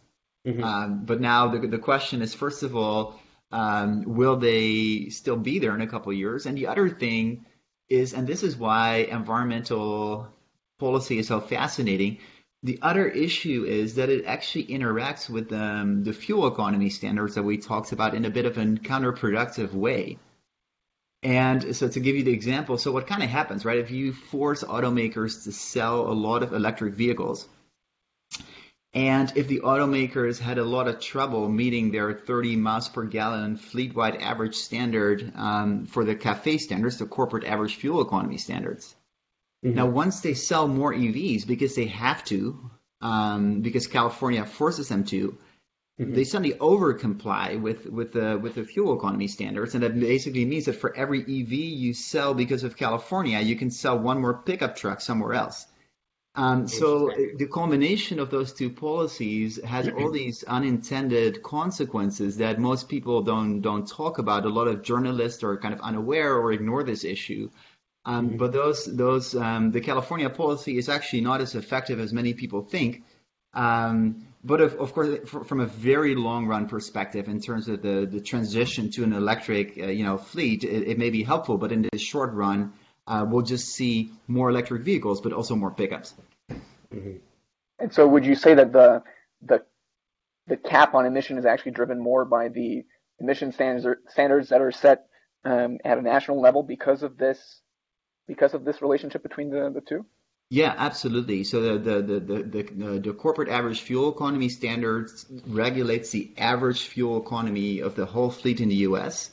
Mm-hmm. 0.46 0.62
Um, 0.62 1.04
but 1.06 1.20
now 1.20 1.48
the, 1.48 1.66
the 1.66 1.78
question 1.78 2.20
is, 2.20 2.34
first 2.34 2.62
of 2.62 2.76
all, 2.76 3.18
um, 3.52 4.04
will 4.06 4.36
they 4.36 5.08
still 5.08 5.36
be 5.36 5.60
there 5.60 5.74
in 5.74 5.80
a 5.80 5.86
couple 5.86 6.12
of 6.12 6.18
years? 6.18 6.44
And 6.44 6.58
the 6.58 6.66
other 6.66 6.90
thing 6.90 7.46
is, 7.88 8.12
and 8.12 8.26
this 8.26 8.42
is 8.42 8.54
why 8.56 9.08
environmental 9.10 10.28
policy 10.78 11.18
is 11.18 11.28
so 11.28 11.40
fascinating, 11.40 12.18
the 12.62 12.78
other 12.82 13.08
issue 13.08 13.64
is 13.66 13.94
that 13.94 14.10
it 14.10 14.26
actually 14.26 14.66
interacts 14.66 15.30
with 15.30 15.50
um, 15.52 16.04
the 16.04 16.12
fuel 16.12 16.46
economy 16.46 16.90
standards 16.90 17.36
that 17.36 17.44
we 17.44 17.56
talked 17.56 17.92
about 17.92 18.14
in 18.14 18.26
a 18.26 18.30
bit 18.30 18.44
of 18.44 18.58
a 18.58 18.64
counterproductive 18.64 19.72
way. 19.72 20.18
And 21.22 21.74
so 21.74 21.88
to 21.88 22.00
give 22.00 22.16
you 22.16 22.22
the 22.22 22.32
example, 22.32 22.78
so 22.78 22.92
what 22.92 23.06
kind 23.06 23.22
of 23.22 23.28
happens, 23.28 23.64
right? 23.64 23.78
If 23.78 23.90
you 23.90 24.12
force 24.12 24.62
automakers 24.62 25.44
to 25.44 25.52
sell 25.52 26.10
a 26.10 26.12
lot 26.12 26.42
of 26.42 26.52
electric 26.52 26.94
vehicles, 26.94 27.48
and 28.92 29.32
if 29.36 29.48
the 29.48 29.60
automakers 29.60 30.38
had 30.38 30.58
a 30.58 30.64
lot 30.64 30.88
of 30.88 31.00
trouble 31.00 31.48
meeting 31.48 31.90
their 31.90 32.14
30 32.14 32.56
miles 32.56 32.88
per 32.88 33.04
gallon 33.04 33.56
fleet-wide 33.56 34.16
average 34.16 34.54
standard 34.54 35.32
um, 35.36 35.86
for 35.86 36.04
the 36.04 36.14
CAFE 36.14 36.60
standards, 36.60 36.98
the 36.98 37.06
corporate 37.06 37.44
average 37.44 37.74
fuel 37.74 38.00
economy 38.00 38.38
standards, 38.38 38.94
Mm-hmm. 39.66 39.76
Now, 39.76 39.86
once 39.86 40.20
they 40.20 40.34
sell 40.34 40.68
more 40.68 40.92
EVs 40.92 41.46
because 41.46 41.74
they 41.74 41.86
have 41.86 42.24
to, 42.24 42.70
um, 43.00 43.62
because 43.62 43.86
California 43.86 44.44
forces 44.44 44.88
them 44.88 45.04
to, 45.04 45.36
mm-hmm. 45.98 46.14
they 46.14 46.24
suddenly 46.24 46.58
over 46.58 46.94
comply 46.94 47.56
with 47.56 47.86
with 47.86 48.12
the 48.12 48.38
with 48.38 48.54
the 48.54 48.64
fuel 48.64 48.96
economy 48.96 49.28
standards, 49.28 49.74
and 49.74 49.82
that 49.82 49.98
basically 49.98 50.44
means 50.44 50.66
that 50.66 50.74
for 50.74 50.94
every 50.94 51.20
EV 51.20 51.52
you 51.52 51.94
sell 51.94 52.34
because 52.34 52.64
of 52.64 52.76
California, 52.76 53.40
you 53.40 53.56
can 53.56 53.70
sell 53.70 53.98
one 53.98 54.20
more 54.20 54.34
pickup 54.34 54.76
truck 54.76 55.00
somewhere 55.00 55.34
else. 55.34 55.66
Um, 56.34 56.68
so 56.68 57.10
the 57.38 57.46
combination 57.46 58.18
of 58.18 58.30
those 58.30 58.52
two 58.52 58.68
policies 58.68 59.58
has 59.64 59.88
all 59.96 60.10
these 60.10 60.44
unintended 60.44 61.42
consequences 61.42 62.36
that 62.36 62.60
most 62.60 62.88
people 62.88 63.22
don't 63.22 63.62
don't 63.62 63.88
talk 63.88 64.18
about. 64.18 64.44
A 64.44 64.50
lot 64.50 64.68
of 64.68 64.82
journalists 64.82 65.42
are 65.42 65.56
kind 65.56 65.72
of 65.72 65.80
unaware 65.80 66.34
or 66.34 66.52
ignore 66.52 66.84
this 66.84 67.04
issue. 67.04 67.48
Um, 68.06 68.28
mm-hmm. 68.28 68.36
But 68.36 68.52
those, 68.52 68.84
those, 68.84 69.34
um, 69.34 69.72
the 69.72 69.80
California 69.80 70.30
policy 70.30 70.78
is 70.78 70.88
actually 70.88 71.22
not 71.22 71.40
as 71.40 71.54
effective 71.56 71.98
as 71.98 72.12
many 72.12 72.34
people 72.34 72.62
think. 72.62 73.02
Um, 73.52 74.28
but 74.46 74.60
of, 74.60 74.74
of 74.76 74.92
course, 74.92 75.28
from 75.28 75.60
a 75.60 75.66
very 75.66 76.14
long 76.14 76.46
run 76.46 76.68
perspective, 76.68 77.28
in 77.28 77.40
terms 77.40 77.68
of 77.68 77.82
the, 77.82 78.06
the 78.06 78.20
transition 78.20 78.92
to 78.92 79.02
an 79.02 79.12
electric, 79.12 79.76
uh, 79.76 79.86
you 79.86 80.04
know, 80.04 80.18
fleet, 80.18 80.62
it, 80.62 80.86
it, 80.86 80.98
may 80.98 81.10
be 81.10 81.24
helpful. 81.24 81.58
But 81.58 81.72
in 81.72 81.88
the 81.90 81.98
short 81.98 82.32
run, 82.32 82.72
uh, 83.08 83.26
we'll 83.28 83.42
just 83.42 83.68
see 83.70 84.12
more 84.28 84.48
electric 84.48 84.82
vehicles, 84.82 85.20
but 85.20 85.32
also 85.32 85.56
more 85.56 85.72
pickups. 85.72 86.14
Mm-hmm. 86.48 87.16
And 87.80 87.92
so, 87.92 88.06
would 88.06 88.24
you 88.24 88.36
say 88.36 88.54
that 88.54 88.72
the 88.72 89.02
the 89.42 89.64
the 90.46 90.56
cap 90.56 90.94
on 90.94 91.06
emission 91.06 91.38
is 91.38 91.44
actually 91.44 91.72
driven 91.72 91.98
more 91.98 92.24
by 92.24 92.46
the 92.46 92.84
emission 93.18 93.50
standards 93.50 94.00
standards 94.12 94.50
that 94.50 94.60
are 94.60 94.70
set 94.70 95.06
um, 95.44 95.78
at 95.84 95.98
a 95.98 96.02
national 96.02 96.40
level 96.40 96.62
because 96.62 97.02
of 97.02 97.18
this 97.18 97.60
because 98.28 98.54
of 98.54 98.64
this 98.64 98.80
relationship 98.80 99.24
between 99.24 99.50
the, 99.50 99.70
the 99.74 99.80
two? 99.80 100.06
Yeah, 100.48 100.74
absolutely. 100.76 101.42
So 101.44 101.60
the 101.60 101.78
the, 101.78 102.02
the, 102.02 102.20
the, 102.20 102.62
the, 102.62 103.00
the 103.00 103.12
corporate 103.12 103.48
average 103.48 103.80
fuel 103.80 104.12
economy 104.12 104.48
standards 104.48 105.26
regulates 105.46 106.10
the 106.10 106.30
average 106.38 106.86
fuel 106.86 107.20
economy 107.20 107.80
of 107.80 107.96
the 107.96 108.06
whole 108.06 108.30
fleet 108.30 108.60
in 108.60 108.68
the 108.68 108.76
U.S. 108.90 109.30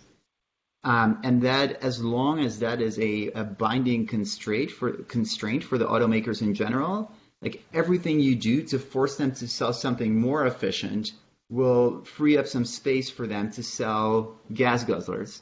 Um, 0.83 1.19
and 1.23 1.43
that, 1.43 1.83
as 1.83 2.03
long 2.03 2.39
as 2.39 2.59
that 2.59 2.81
is 2.81 2.97
a, 2.99 3.29
a 3.29 3.43
binding 3.43 4.07
constraint 4.07 4.71
for 4.71 4.91
constraint 4.91 5.63
for 5.63 5.77
the 5.77 5.85
automakers 5.85 6.41
in 6.41 6.55
general, 6.55 7.11
like 7.41 7.63
everything 7.73 8.19
you 8.19 8.35
do 8.35 8.63
to 8.63 8.79
force 8.79 9.15
them 9.15 9.33
to 9.33 9.47
sell 9.47 9.73
something 9.73 10.19
more 10.19 10.45
efficient 10.47 11.11
will 11.49 12.03
free 12.05 12.37
up 12.37 12.47
some 12.47 12.65
space 12.65 13.09
for 13.09 13.27
them 13.27 13.51
to 13.51 13.61
sell 13.63 14.35
gas 14.51 14.83
guzzlers. 14.83 15.41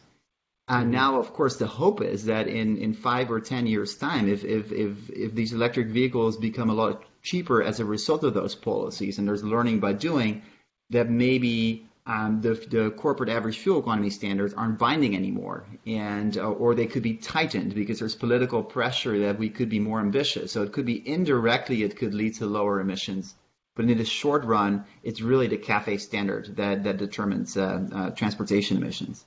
And 0.71 0.83
mm-hmm. 0.83 0.91
now, 0.91 1.19
of 1.19 1.33
course, 1.33 1.57
the 1.57 1.67
hope 1.67 2.01
is 2.01 2.25
that 2.25 2.47
in, 2.47 2.77
in 2.77 2.93
five 2.93 3.29
or 3.29 3.41
ten 3.41 3.67
years' 3.67 3.95
time, 3.95 4.29
if, 4.29 4.45
if, 4.45 4.71
if, 4.71 5.09
if 5.09 5.35
these 5.35 5.51
electric 5.51 5.87
vehicles 5.87 6.37
become 6.37 6.69
a 6.69 6.73
lot 6.73 7.03
cheaper 7.21 7.61
as 7.61 7.81
a 7.81 7.85
result 7.85 8.23
of 8.23 8.33
those 8.33 8.55
policies, 8.55 9.17
and 9.17 9.27
there's 9.27 9.43
learning 9.43 9.81
by 9.81 9.91
doing, 9.91 10.43
that 10.89 11.09
maybe 11.09 11.85
um, 12.05 12.39
the, 12.39 12.53
the 12.53 12.89
corporate 12.91 13.29
average 13.29 13.57
fuel 13.57 13.81
economy 13.81 14.09
standards 14.09 14.53
aren't 14.53 14.79
binding 14.79 15.13
anymore, 15.13 15.65
and 15.85 16.37
uh, 16.37 16.49
or 16.49 16.73
they 16.73 16.87
could 16.87 17.03
be 17.03 17.15
tightened 17.15 17.75
because 17.75 17.99
there's 17.99 18.15
political 18.15 18.63
pressure 18.63 19.19
that 19.19 19.37
we 19.37 19.49
could 19.49 19.67
be 19.67 19.79
more 19.79 19.99
ambitious. 19.99 20.53
So 20.53 20.63
it 20.63 20.71
could 20.71 20.85
be 20.85 21.05
indirectly, 21.05 21.83
it 21.83 21.97
could 21.97 22.13
lead 22.13 22.35
to 22.35 22.45
lower 22.45 22.79
emissions. 22.79 23.35
But 23.75 23.89
in 23.89 23.97
the 23.97 24.05
short 24.05 24.45
run, 24.45 24.85
it's 25.03 25.21
really 25.21 25.47
the 25.47 25.57
CAFE 25.57 25.99
standard 25.99 26.55
that, 26.55 26.85
that 26.85 26.97
determines 26.97 27.57
uh, 27.57 27.87
uh, 27.93 28.09
transportation 28.11 28.77
emissions. 28.77 29.25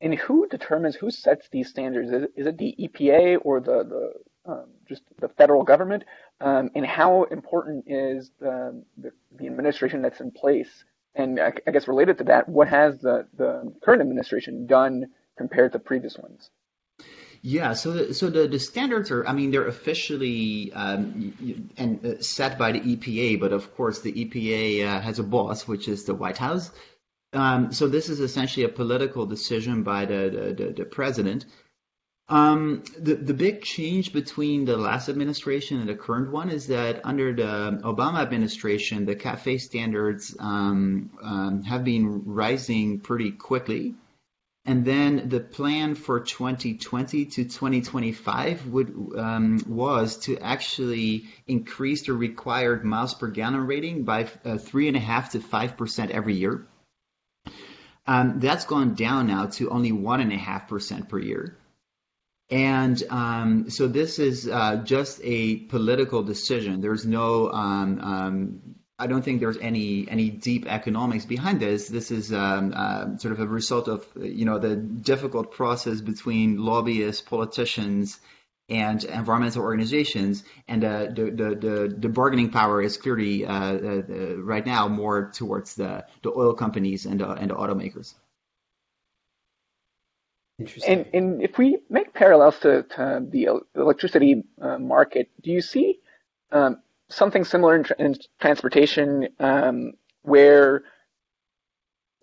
And 0.00 0.14
who 0.14 0.46
determines 0.48 0.94
who 0.94 1.10
sets 1.10 1.48
these 1.48 1.70
standards? 1.70 2.10
Is 2.36 2.46
it, 2.46 2.58
the 2.58 2.74
EPA 2.78 3.38
or 3.42 3.60
the, 3.60 3.84
the 3.84 4.52
um, 4.52 4.66
just 4.88 5.02
the 5.20 5.28
federal 5.28 5.64
government? 5.64 6.04
Um, 6.40 6.70
and 6.74 6.86
how 6.86 7.24
important 7.24 7.84
is 7.88 8.30
the, 8.38 8.82
the, 8.96 9.10
the 9.36 9.46
administration 9.46 10.02
that's 10.02 10.20
in 10.20 10.30
place? 10.30 10.84
And 11.14 11.40
I, 11.40 11.52
I, 11.66 11.72
guess 11.72 11.88
related 11.88 12.18
to 12.18 12.24
that, 12.24 12.48
what 12.48 12.68
has 12.68 13.00
the, 13.00 13.26
the 13.36 13.72
current 13.82 14.00
administration 14.00 14.66
done 14.66 15.06
compared 15.36 15.72
to 15.72 15.80
previous 15.80 16.16
ones? 16.16 16.48
Yeah, 17.42 17.74
so 17.74 17.92
the, 17.92 18.14
so 18.14 18.30
the, 18.30 18.48
the 18.48 18.58
standards 18.58 19.10
are, 19.10 19.26
I 19.26 19.32
mean, 19.32 19.50
they're 19.50 19.66
officially 19.66 20.72
um, 20.72 21.70
and 21.76 22.04
uh, 22.04 22.20
set 22.20 22.58
by 22.58 22.72
the 22.72 22.80
EPA, 22.80 23.38
but 23.38 23.52
of 23.52 23.74
course 23.76 24.00
the 24.00 24.12
EPA 24.12 24.86
uh, 24.86 25.00
has 25.00 25.18
a 25.18 25.22
boss, 25.22 25.66
which 25.66 25.88
is 25.88 26.04
the 26.04 26.14
White 26.14 26.38
House. 26.38 26.70
Um, 27.32 27.72
so 27.72 27.88
this 27.88 28.08
is 28.08 28.20
essentially 28.20 28.64
a 28.64 28.70
political 28.70 29.26
decision 29.26 29.82
by 29.82 30.06
the, 30.06 30.54
the, 30.56 30.72
the 30.72 30.84
president. 30.84 31.44
Um, 32.30 32.82
the, 32.98 33.14
the 33.14 33.32
big 33.32 33.62
change 33.62 34.12
between 34.12 34.66
the 34.66 34.76
last 34.76 35.08
administration 35.08 35.80
and 35.80 35.88
the 35.88 35.94
current 35.94 36.30
one 36.30 36.50
is 36.50 36.66
that 36.66 37.00
under 37.04 37.32
the 37.32 37.80
Obama 37.84 38.20
administration, 38.20 39.06
the 39.06 39.16
CAFE 39.16 39.60
standards 39.60 40.36
um, 40.38 41.10
um, 41.22 41.62
have 41.62 41.84
been 41.84 42.24
rising 42.26 43.00
pretty 43.00 43.30
quickly. 43.30 43.94
And 44.66 44.84
then 44.84 45.30
the 45.30 45.40
plan 45.40 45.94
for 45.94 46.20
2020 46.20 47.24
to 47.24 47.44
2025 47.44 48.66
would, 48.66 49.12
um, 49.16 49.64
was 49.66 50.18
to 50.26 50.36
actually 50.38 51.28
increase 51.46 52.04
the 52.04 52.12
required 52.12 52.84
miles 52.84 53.14
per 53.14 53.28
gallon 53.28 53.66
rating 53.66 54.04
by 54.04 54.28
uh, 54.44 54.58
three 54.58 54.88
and 54.88 54.96
a 54.98 55.00
half 55.00 55.30
to 55.30 55.40
five 55.40 55.78
percent 55.78 56.10
every 56.10 56.34
year. 56.34 56.66
Um, 58.08 58.40
that's 58.40 58.64
gone 58.64 58.94
down 58.94 59.26
now 59.26 59.46
to 59.46 59.68
only 59.68 59.92
1.5% 59.92 61.08
per 61.10 61.18
year. 61.18 61.58
And 62.50 63.02
um, 63.10 63.68
so 63.68 63.86
this 63.86 64.18
is 64.18 64.48
uh, 64.48 64.76
just 64.76 65.20
a 65.22 65.56
political 65.56 66.22
decision. 66.22 66.80
There's 66.80 67.04
no 67.04 67.52
um, 67.52 68.00
um, 68.00 68.60
I 68.98 69.06
don't 69.06 69.22
think 69.22 69.40
there's 69.40 69.58
any 69.58 70.08
any 70.08 70.30
deep 70.30 70.66
economics 70.66 71.26
behind 71.26 71.60
this. 71.60 71.86
This 71.88 72.10
is 72.10 72.32
um, 72.32 72.72
uh, 72.74 73.18
sort 73.18 73.32
of 73.32 73.40
a 73.40 73.46
result 73.46 73.88
of 73.88 74.06
you 74.16 74.46
know 74.46 74.58
the 74.58 74.74
difficult 74.74 75.52
process 75.52 76.00
between 76.00 76.56
lobbyists, 76.56 77.20
politicians, 77.20 78.18
and 78.68 79.02
environmental 79.04 79.62
organizations, 79.62 80.44
and 80.66 80.84
uh, 80.84 81.06
the, 81.06 81.30
the, 81.30 81.54
the 81.54 81.96
the 81.98 82.08
bargaining 82.08 82.50
power 82.50 82.82
is 82.82 82.96
clearly 82.96 83.46
uh, 83.46 83.52
uh, 83.52 84.36
right 84.36 84.66
now 84.66 84.88
more 84.88 85.30
towards 85.32 85.74
the 85.74 86.04
the 86.22 86.30
oil 86.30 86.52
companies 86.52 87.06
and 87.06 87.20
the, 87.20 87.28
and 87.30 87.50
the 87.50 87.54
automakers. 87.54 88.14
And, 90.86 91.06
and 91.14 91.40
if 91.40 91.56
we 91.56 91.78
make 91.88 92.12
parallels 92.12 92.58
to, 92.60 92.82
to 92.82 93.24
the 93.30 93.48
electricity 93.76 94.42
uh, 94.60 94.78
market, 94.78 95.30
do 95.40 95.52
you 95.52 95.60
see 95.60 96.00
um, 96.50 96.82
something 97.08 97.44
similar 97.44 97.76
in, 97.76 97.84
in 97.98 98.16
transportation 98.40 99.28
um, 99.38 99.92
where 100.22 100.82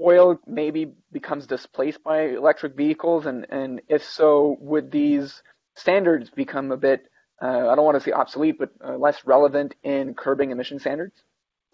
oil 0.02 0.38
maybe 0.46 0.92
becomes 1.14 1.48
displaced 1.48 2.04
by 2.04 2.24
electric 2.24 2.76
vehicles? 2.76 3.26
And, 3.26 3.46
and 3.50 3.82
if 3.88 4.04
so, 4.04 4.58
would 4.60 4.92
these 4.92 5.42
standards 5.76 6.30
become 6.30 6.72
a 6.72 6.78
bit, 6.78 7.06
uh, 7.42 7.70
I 7.70 7.76
don't 7.76 7.86
want 7.86 7.98
to 7.98 8.04
say 8.04 8.12
obsolete, 8.12 8.58
but 8.60 8.72
uh, 8.84 8.98
less 8.98 9.26
relevant 9.26 9.76
in 9.84 10.14
curbing 10.14 10.52
emission 10.52 10.80
standards? 10.80 11.22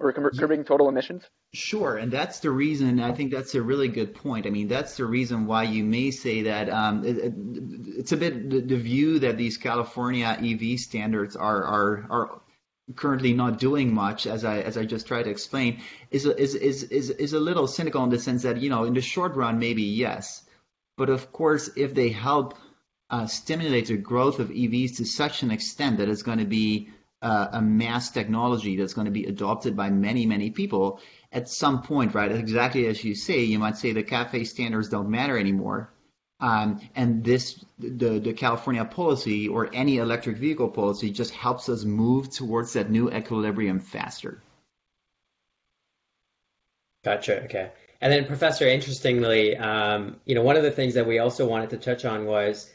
or 0.02 0.12
curbing 0.32 0.64
total 0.64 0.90
emissions? 0.90 1.24
Sure, 1.54 1.98
and 1.98 2.12
that's 2.12 2.40
the 2.40 2.50
reason. 2.50 3.00
I 3.00 3.12
think 3.14 3.32
that's 3.32 3.56
a 3.56 3.62
really 3.62 3.88
good 3.88 4.16
point. 4.16 4.48
I 4.48 4.50
mean, 4.50 4.68
that's 4.68 4.98
the 4.98 5.06
reason 5.06 5.46
why 5.46 5.64
you 5.64 5.84
may 5.84 6.12
say 6.12 6.44
that 6.44 6.70
um, 6.70 7.06
it, 7.06 7.18
it, 7.18 7.34
it's 7.98 8.12
a 8.12 8.18
bit 8.18 8.50
the, 8.50 8.62
the, 8.62 8.78
view 8.78 9.20
that 9.20 9.38
these 9.38 9.58
California 9.58 10.26
EV 10.26 10.80
standards 10.80 11.36
are 11.36 11.64
are 11.64 12.08
are 12.10 12.42
currently 12.96 13.34
not 13.34 13.60
doing 13.60 13.94
much, 13.94 14.28
as 14.28 14.44
I 14.44 14.62
as 14.62 14.78
I 14.78 14.86
just 14.86 15.08
tried 15.08 15.24
to 15.24 15.30
explain, 15.30 15.82
is 16.10 16.26
is 16.26 16.56
is 16.56 16.84
is 16.84 17.10
is 17.10 17.34
a 17.34 17.40
little 17.40 17.68
cynical 17.68 18.04
in 18.04 18.10
the 18.10 18.20
sense 18.20 18.44
that 18.44 18.62
you 18.62 18.70
know 18.70 18.86
in 18.86 18.94
the 18.94 19.02
short 19.02 19.36
run 19.36 19.60
maybe 19.60 19.84
yes, 19.84 20.44
but 20.98 21.10
of 21.10 21.32
course 21.32 21.70
if 21.76 21.94
they 21.94 22.10
help 22.10 22.56
uh, 23.12 23.28
stimulate 23.28 23.88
the 23.88 23.98
growth 23.98 24.40
of 24.40 24.50
EVs 24.50 24.98
to 24.98 25.06
such 25.06 25.44
an 25.44 25.52
extent 25.52 25.98
that 25.98 26.10
it's 26.10 26.24
going 26.24 26.40
to 26.40 26.46
be 26.46 26.90
uh, 27.22 27.50
a 27.52 27.62
mass 27.62 28.10
technology 28.10 28.78
that's 28.78 28.94
going 28.94 29.06
to 29.06 29.12
be 29.12 29.26
adopted 29.26 29.76
by 29.76 29.90
many, 29.90 30.26
many 30.26 30.50
people 30.50 31.00
at 31.32 31.50
some 31.50 31.84
point, 31.84 32.16
right? 32.16 32.32
Exactly 32.32 32.88
as 32.88 33.04
you 33.04 33.14
say, 33.14 33.42
you 33.42 33.60
might 33.60 33.78
say 33.78 33.92
the 33.92 34.02
CAFE 34.02 34.48
standards 34.48 34.90
don't 34.90 35.10
matter 35.10 35.38
anymore. 35.38 35.92
Um, 36.40 36.82
and 36.96 37.24
this, 37.24 37.64
the, 37.78 38.20
the 38.20 38.34
California 38.34 38.84
policy 38.84 39.48
or 39.48 39.70
any 39.72 39.98
electric 39.98 40.38
vehicle 40.38 40.70
policy 40.70 41.12
just 41.12 41.34
helps 41.34 41.70
us 41.70 41.84
move 41.84 42.32
towards 42.32 42.74
that 42.74 42.90
new 42.90 43.12
equilibrium 43.12 43.80
faster. 43.80 44.42
Gotcha. 47.04 47.44
Okay. 47.44 47.72
And 48.00 48.12
then, 48.12 48.26
Professor, 48.26 48.68
interestingly, 48.68 49.56
um, 49.58 50.16
you 50.26 50.34
know, 50.34 50.42
one 50.42 50.56
of 50.56 50.64
the 50.64 50.72
things 50.72 50.96
that 50.96 51.06
we 51.06 51.20
also 51.20 51.48
wanted 51.48 51.70
to 51.72 51.78
touch 51.78 52.06
on 52.06 52.26
was 52.26 52.72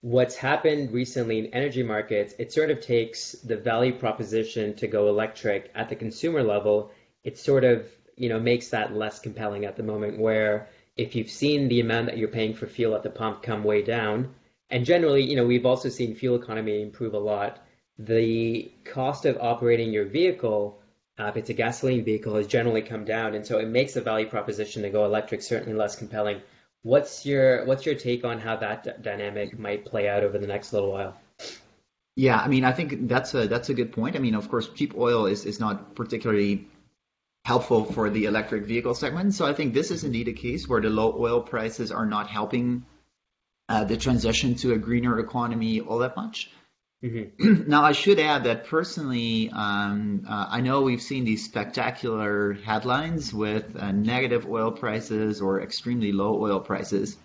what's 0.00 0.36
happened 0.36 0.92
recently 0.92 1.38
in 1.38 1.46
energy 1.46 1.82
markets, 1.82 2.34
it 2.38 2.52
sort 2.52 2.70
of 2.70 2.80
takes 2.80 3.32
the 3.32 3.56
value 3.56 3.98
proposition 3.98 4.74
to 4.76 4.86
go 4.86 5.08
electric 5.08 5.70
at 5.74 5.88
the 5.88 5.96
consumer 5.96 6.42
level. 6.42 6.90
It 7.22 7.38
sort 7.38 7.64
of, 7.64 7.86
you 8.16 8.28
know, 8.28 8.40
makes 8.40 8.68
that 8.68 8.94
less 8.94 9.18
compelling 9.18 9.64
at 9.64 9.76
the 9.76 9.82
moment 9.82 10.18
where 10.18 10.68
if 10.96 11.14
you've 11.14 11.30
seen 11.30 11.68
the 11.68 11.80
amount 11.80 12.06
that 12.06 12.18
you're 12.18 12.28
paying 12.28 12.54
for 12.54 12.66
fuel 12.66 12.94
at 12.94 13.02
the 13.02 13.10
pump 13.10 13.42
come 13.42 13.64
way 13.64 13.82
down, 13.82 14.34
and 14.70 14.84
generally, 14.84 15.22
you 15.22 15.36
know, 15.36 15.46
we've 15.46 15.66
also 15.66 15.88
seen 15.88 16.14
fuel 16.14 16.40
economy 16.40 16.80
improve 16.80 17.14
a 17.14 17.18
lot. 17.18 17.58
The 17.98 18.70
cost 18.84 19.26
of 19.26 19.38
operating 19.40 19.92
your 19.92 20.04
vehicle, 20.04 20.80
uh, 21.18 21.26
if 21.26 21.36
it's 21.36 21.50
a 21.50 21.54
gasoline 21.54 22.04
vehicle, 22.04 22.36
has 22.36 22.46
generally 22.46 22.82
come 22.82 23.04
down, 23.04 23.34
and 23.34 23.44
so 23.46 23.58
it 23.58 23.68
makes 23.68 23.94
the 23.94 24.00
value 24.00 24.28
proposition 24.28 24.82
to 24.82 24.90
go 24.90 25.04
electric 25.04 25.42
certainly 25.42 25.74
less 25.74 25.96
compelling. 25.96 26.40
What's 26.82 27.26
your 27.26 27.66
what's 27.66 27.84
your 27.84 27.94
take 27.94 28.24
on 28.24 28.40
how 28.40 28.56
that 28.56 28.84
d- 28.84 28.90
dynamic 29.02 29.58
might 29.58 29.84
play 29.84 30.08
out 30.08 30.22
over 30.22 30.38
the 30.38 30.46
next 30.46 30.72
little 30.72 30.90
while? 30.90 31.20
Yeah, 32.16 32.38
I 32.38 32.48
mean, 32.48 32.64
I 32.64 32.72
think 32.72 33.08
that's 33.08 33.34
a 33.34 33.46
that's 33.46 33.68
a 33.68 33.74
good 33.74 33.92
point. 33.92 34.16
I 34.16 34.18
mean, 34.18 34.34
of 34.34 34.48
course, 34.48 34.68
cheap 34.68 34.94
oil 34.96 35.26
is 35.26 35.44
is 35.44 35.60
not 35.60 35.94
particularly 35.94 36.66
helpful 37.44 37.84
for 37.84 38.10
the 38.10 38.26
electric 38.26 38.64
vehicle 38.64 38.94
segment. 38.94 39.34
So 39.34 39.46
I 39.46 39.54
think 39.54 39.74
this 39.74 39.90
is 39.90 40.04
indeed 40.04 40.28
a 40.28 40.32
case 40.32 40.68
where 40.68 40.80
the 40.80 40.90
low 40.90 41.16
oil 41.18 41.40
prices 41.40 41.90
are 41.90 42.06
not 42.06 42.28
helping 42.28 42.84
uh, 43.68 43.84
the 43.84 43.96
transition 43.96 44.54
to 44.56 44.72
a 44.72 44.78
greener 44.78 45.18
economy 45.18 45.80
all 45.80 45.98
that 45.98 46.16
much. 46.16 46.50
Mm-hmm. 47.02 47.64
now, 47.68 47.82
I 47.82 47.92
should 47.92 48.18
add 48.18 48.44
that 48.44 48.66
personally, 48.66 49.50
um, 49.50 50.24
uh, 50.28 50.46
I 50.50 50.60
know 50.60 50.82
we've 50.82 51.00
seen 51.00 51.24
these 51.24 51.44
spectacular 51.44 52.52
headlines 52.52 53.32
with 53.32 53.74
uh, 53.76 53.90
negative 53.92 54.46
oil 54.46 54.70
prices 54.70 55.40
or 55.40 55.62
extremely 55.62 56.12
low 56.12 56.40
oil 56.42 56.60
prices. 56.60 57.16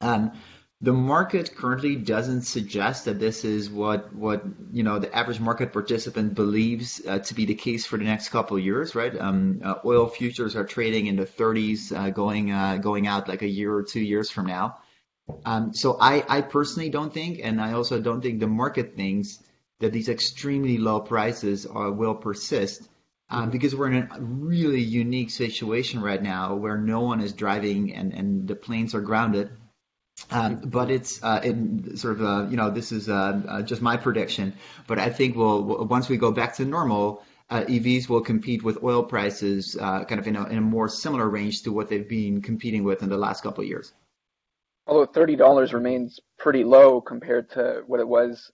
Um, 0.00 0.32
the 0.80 0.92
market 0.92 1.56
currently 1.56 1.96
doesn't 1.96 2.42
suggest 2.42 3.06
that 3.06 3.18
this 3.18 3.44
is 3.44 3.68
what 3.68 4.14
what 4.14 4.44
you 4.72 4.84
know 4.84 5.00
the 5.00 5.12
average 5.12 5.40
market 5.40 5.72
participant 5.72 6.34
believes 6.34 7.02
uh, 7.04 7.18
to 7.18 7.34
be 7.34 7.46
the 7.46 7.56
case 7.56 7.84
for 7.84 7.98
the 7.98 8.04
next 8.04 8.28
couple 8.28 8.56
of 8.56 8.62
years, 8.62 8.94
right? 8.94 9.16
Um, 9.18 9.60
uh, 9.64 9.74
oil 9.84 10.06
futures 10.06 10.54
are 10.54 10.64
trading 10.64 11.06
in 11.06 11.16
the 11.16 11.26
30s, 11.26 11.92
uh, 11.96 12.10
going 12.10 12.52
uh, 12.52 12.76
going 12.76 13.08
out 13.08 13.28
like 13.28 13.42
a 13.42 13.48
year 13.48 13.74
or 13.74 13.82
two 13.82 14.00
years 14.00 14.30
from 14.30 14.46
now. 14.46 14.78
Um, 15.44 15.74
so 15.74 15.96
I, 16.00 16.24
I 16.28 16.40
personally 16.40 16.90
don't 16.90 17.12
think, 17.12 17.40
and 17.42 17.60
I 17.60 17.72
also 17.72 18.00
don't 18.00 18.20
think 18.20 18.40
the 18.40 18.46
market 18.46 18.96
thinks 18.96 19.38
that 19.80 19.92
these 19.92 20.08
extremely 20.08 20.78
low 20.78 21.00
prices 21.00 21.66
are, 21.66 21.90
will 21.90 22.14
persist. 22.14 22.88
Um, 23.30 23.42
mm-hmm. 23.42 23.50
because 23.50 23.76
we're 23.76 23.90
in 23.90 24.08
a 24.10 24.20
really 24.20 24.80
unique 24.80 25.30
situation 25.30 26.00
right 26.00 26.22
now 26.22 26.54
where 26.54 26.78
no 26.78 27.00
one 27.00 27.20
is 27.20 27.34
driving 27.34 27.94
and, 27.94 28.14
and 28.14 28.48
the 28.48 28.56
planes 28.56 28.94
are 28.94 29.02
grounded. 29.02 29.50
Um, 30.30 30.56
mm-hmm. 30.56 30.68
but 30.70 30.90
it's 30.90 31.22
uh, 31.22 31.40
in 31.44 31.96
sort 31.96 32.18
of 32.18 32.22
uh, 32.22 32.46
you 32.50 32.56
know 32.56 32.70
this 32.70 32.90
is 32.90 33.08
uh, 33.08 33.40
uh, 33.46 33.62
just 33.62 33.82
my 33.82 33.98
prediction. 33.98 34.54
But 34.86 34.98
I 34.98 35.10
think 35.10 35.36
we'll 35.36 35.62
once 35.86 36.08
we 36.08 36.16
go 36.16 36.32
back 36.32 36.56
to 36.56 36.64
normal, 36.64 37.22
uh, 37.50 37.64
EVs 37.68 38.08
will 38.08 38.22
compete 38.22 38.64
with 38.64 38.82
oil 38.82 39.04
prices 39.04 39.76
uh, 39.80 40.04
kind 40.04 40.18
of 40.18 40.26
in 40.26 40.34
a, 40.34 40.44
in 40.48 40.58
a 40.58 40.62
more 40.62 40.88
similar 40.88 41.28
range 41.28 41.62
to 41.64 41.72
what 41.72 41.88
they've 41.88 42.08
been 42.08 42.42
competing 42.42 42.82
with 42.82 43.02
in 43.02 43.10
the 43.10 43.18
last 43.18 43.42
couple 43.42 43.62
of 43.62 43.68
years 43.68 43.92
although 44.88 45.06
thirty 45.06 45.36
dollars 45.36 45.72
remains 45.72 46.18
pretty 46.38 46.64
low 46.64 47.00
compared 47.00 47.50
to 47.50 47.82
what 47.86 48.00
it 48.00 48.08
was 48.08 48.50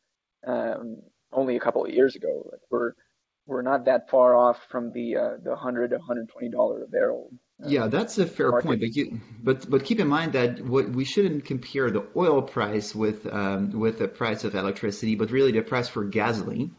um, 0.47 0.99
only 1.33 1.57
a 1.57 1.61
couple 1.61 1.85
of 1.85 1.92
years 1.92 2.16
ago. 2.16 2.51
We're 2.70 2.92
we're 3.47 3.62
not 3.62 3.85
that 3.87 4.11
far 4.11 4.35
off 4.35 4.59
from 4.68 4.92
the 4.92 5.16
uh, 5.16 5.31
the 5.42 5.57
hundred 5.57 5.90
to 5.90 5.99
hundred 5.99 6.29
twenty 6.29 6.51
dollar 6.51 6.83
a 6.83 6.88
barrel. 6.88 7.31
Uh, 7.62 7.68
yeah, 7.68 7.87
that's 7.87 8.18
a 8.18 8.27
fair 8.27 8.51
market. 8.51 8.66
point, 8.66 8.81
but 8.81 8.97
you, 8.97 9.20
but 9.42 9.70
but 9.70 9.85
keep 9.85 10.01
in 10.01 10.09
mind 10.09 10.33
that 10.33 10.61
what 10.61 10.90
we 10.90 11.05
shouldn't 11.05 11.44
compare 11.44 11.90
the 11.90 12.07
oil 12.16 12.42
price 12.42 12.94
with 12.94 13.27
um, 13.33 13.70
with 13.79 13.99
the 13.99 14.09
price 14.09 14.44
of 14.44 14.55
electricity, 14.55 15.14
but 15.14 15.31
really 15.31 15.53
the 15.53 15.62
price 15.62 15.88
for 15.88 16.05
gasoline. 16.05 16.75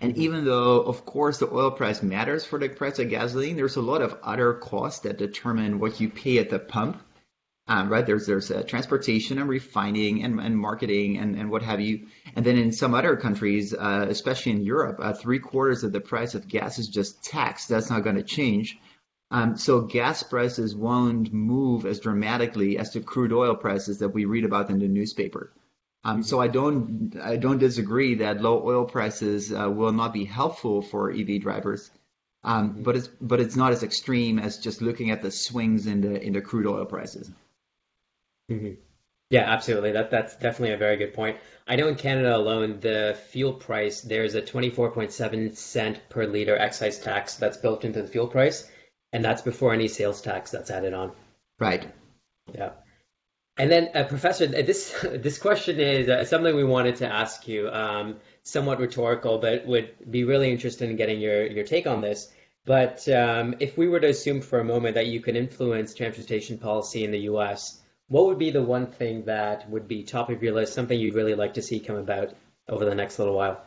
And 0.00 0.16
even 0.18 0.44
though, 0.44 0.80
of 0.80 1.06
course, 1.06 1.38
the 1.38 1.48
oil 1.48 1.70
price 1.70 2.02
matters 2.02 2.44
for 2.44 2.58
the 2.58 2.68
price 2.68 2.98
of 2.98 3.08
gasoline, 3.08 3.56
there's 3.56 3.76
a 3.76 3.80
lot 3.80 4.02
of 4.02 4.18
other 4.24 4.54
costs 4.54 5.00
that 5.00 5.18
determine 5.18 5.78
what 5.78 6.00
you 6.00 6.08
pay 6.08 6.38
at 6.38 6.50
the 6.50 6.58
pump. 6.58 7.00
Um, 7.66 7.88
right 7.88 8.04
there's 8.04 8.26
there's 8.26 8.50
uh, 8.50 8.62
transportation 8.62 9.38
and 9.38 9.48
refining 9.48 10.22
and, 10.22 10.38
and 10.38 10.58
marketing 10.58 11.16
and, 11.16 11.34
and 11.34 11.50
what 11.50 11.62
have 11.62 11.80
you. 11.80 12.08
And 12.36 12.44
then 12.44 12.58
in 12.58 12.72
some 12.72 12.94
other 12.94 13.16
countries 13.16 13.72
uh, 13.72 14.06
especially 14.08 14.52
in 14.52 14.62
Europe 14.62 14.98
uh, 15.00 15.14
three 15.14 15.38
quarters 15.38 15.82
of 15.82 15.92
the 15.92 16.00
price 16.00 16.34
of 16.34 16.46
gas 16.46 16.78
is 16.78 16.88
just 16.88 17.24
taxed. 17.24 17.70
That's 17.70 17.88
not 17.88 18.04
going 18.04 18.16
to 18.16 18.22
change. 18.22 18.78
Um, 19.30 19.56
so 19.56 19.80
gas 19.80 20.22
prices 20.22 20.76
won't 20.76 21.32
move 21.32 21.86
as 21.86 22.00
dramatically 22.00 22.78
as 22.78 22.92
the 22.92 23.00
crude 23.00 23.32
oil 23.32 23.54
prices 23.56 23.98
that 23.98 24.10
we 24.10 24.26
read 24.26 24.44
about 24.44 24.70
in 24.70 24.78
the 24.78 24.88
newspaper. 24.88 25.50
Um, 26.04 26.22
so 26.22 26.38
I 26.38 26.48
don't 26.48 27.16
I 27.20 27.36
don't 27.36 27.58
disagree 27.58 28.16
that 28.16 28.42
low 28.42 28.62
oil 28.62 28.84
prices 28.84 29.52
uh, 29.52 29.70
will 29.70 29.92
not 29.92 30.12
be 30.12 30.26
helpful 30.26 30.82
for 30.82 31.10
EV 31.10 31.40
drivers. 31.40 31.90
Um, 32.44 32.82
but 32.82 32.94
it's 32.96 33.08
but 33.22 33.40
it's 33.40 33.56
not 33.56 33.72
as 33.72 33.82
extreme 33.82 34.38
as 34.38 34.58
just 34.58 34.82
looking 34.82 35.10
at 35.10 35.22
the 35.22 35.30
swings 35.30 35.86
in 35.86 36.02
the 36.02 36.22
in 36.22 36.34
the 36.34 36.42
crude 36.42 36.66
oil 36.66 36.84
prices. 36.84 37.30
Mm-hmm. 38.50 38.74
Yeah, 39.30 39.50
absolutely. 39.50 39.92
That 39.92 40.10
that's 40.10 40.36
definitely 40.36 40.74
a 40.74 40.78
very 40.78 40.96
good 40.96 41.14
point. 41.14 41.38
I 41.66 41.76
know 41.76 41.88
in 41.88 41.96
Canada 41.96 42.36
alone, 42.36 42.80
the 42.80 43.18
fuel 43.30 43.54
price 43.54 44.02
there's 44.02 44.34
a 44.34 44.42
24.7 44.42 45.56
cent 45.56 46.00
per 46.08 46.26
liter 46.26 46.56
excise 46.56 46.98
tax 46.98 47.36
that's 47.36 47.56
built 47.56 47.84
into 47.84 48.02
the 48.02 48.08
fuel 48.08 48.28
price, 48.28 48.70
and 49.12 49.24
that's 49.24 49.42
before 49.42 49.72
any 49.72 49.88
sales 49.88 50.20
tax 50.20 50.50
that's 50.50 50.70
added 50.70 50.92
on. 50.92 51.12
Right. 51.58 51.90
Yeah. 52.52 52.72
And 53.56 53.70
then, 53.70 53.90
uh, 53.94 54.04
Professor, 54.04 54.46
this 54.46 54.94
this 55.02 55.38
question 55.38 55.80
is 55.80 56.08
uh, 56.08 56.24
something 56.24 56.54
we 56.54 56.64
wanted 56.64 56.96
to 56.96 57.06
ask 57.06 57.48
you, 57.48 57.68
um, 57.70 58.16
somewhat 58.42 58.78
rhetorical, 58.78 59.38
but 59.38 59.66
would 59.66 59.90
be 60.10 60.24
really 60.24 60.50
interested 60.50 60.90
in 60.90 60.96
getting 60.96 61.20
your 61.20 61.46
your 61.46 61.64
take 61.64 61.86
on 61.86 62.00
this. 62.00 62.30
But 62.66 63.08
um, 63.08 63.56
if 63.60 63.76
we 63.76 63.88
were 63.88 64.00
to 64.00 64.08
assume 64.08 64.40
for 64.40 64.58
a 64.58 64.64
moment 64.64 64.94
that 64.94 65.06
you 65.06 65.20
could 65.20 65.36
influence 65.36 65.94
transportation 65.94 66.58
policy 66.58 67.04
in 67.04 67.10
the 67.10 67.20
U.S., 67.20 67.80
what 68.14 68.26
would 68.26 68.38
be 68.38 68.52
the 68.52 68.62
one 68.62 68.86
thing 68.86 69.24
that 69.24 69.68
would 69.68 69.88
be 69.88 70.04
top 70.04 70.30
of 70.30 70.40
your 70.40 70.54
list, 70.54 70.72
something 70.72 70.96
you'd 70.96 71.16
really 71.16 71.34
like 71.34 71.54
to 71.54 71.62
see 71.62 71.80
come 71.80 71.96
about 71.96 72.32
over 72.68 72.84
the 72.84 72.94
next 72.94 73.18
little 73.18 73.34
while? 73.34 73.60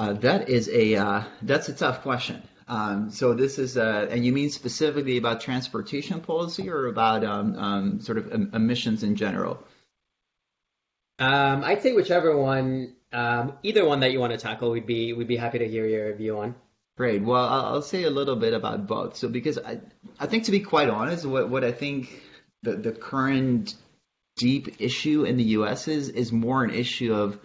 Uh, 0.00 0.14
that 0.14 0.48
is 0.48 0.68
a 0.68 0.96
uh, 0.96 1.22
that's 1.42 1.68
a 1.68 1.72
tough 1.72 2.02
question. 2.02 2.42
Um, 2.66 3.12
so 3.12 3.34
this 3.34 3.60
is, 3.60 3.76
uh, 3.76 4.08
and 4.10 4.26
you 4.26 4.32
mean 4.32 4.50
specifically 4.50 5.16
about 5.16 5.42
transportation 5.42 6.18
policy 6.20 6.68
or 6.68 6.88
about 6.88 7.22
um, 7.22 7.56
um, 7.56 8.00
sort 8.00 8.18
of 8.18 8.32
emissions 8.32 9.04
in 9.04 9.14
general? 9.14 9.62
Um, 11.20 11.62
I'd 11.62 11.82
say 11.82 11.92
whichever 11.92 12.36
one, 12.36 12.96
um, 13.12 13.52
either 13.62 13.86
one 13.86 14.00
that 14.00 14.10
you 14.10 14.18
want 14.18 14.32
to 14.32 14.38
tackle, 14.38 14.72
we'd 14.72 14.86
be 14.86 15.12
we'd 15.12 15.28
be 15.28 15.36
happy 15.36 15.60
to 15.60 15.68
hear 15.68 15.86
your 15.86 16.12
view 16.16 16.40
on. 16.40 16.56
Great. 16.96 17.22
Well, 17.22 17.44
I'll 17.44 17.82
say 17.82 18.02
a 18.02 18.10
little 18.10 18.34
bit 18.34 18.54
about 18.54 18.88
both. 18.88 19.16
So 19.16 19.28
because 19.28 19.56
I, 19.56 19.78
I 20.18 20.26
think 20.26 20.44
to 20.46 20.50
be 20.50 20.58
quite 20.58 20.88
honest, 20.88 21.24
what 21.24 21.48
what 21.48 21.62
I 21.62 21.70
think 21.70 22.25
the 22.66 22.76
the 22.76 22.92
current 22.92 23.74
deep 24.36 24.80
issue 24.80 25.24
in 25.24 25.36
the 25.36 25.50
U.S. 25.58 25.88
is 25.88 26.08
is 26.10 26.30
more 26.32 26.62
an 26.64 26.74
issue 26.74 27.14
of 27.14 27.38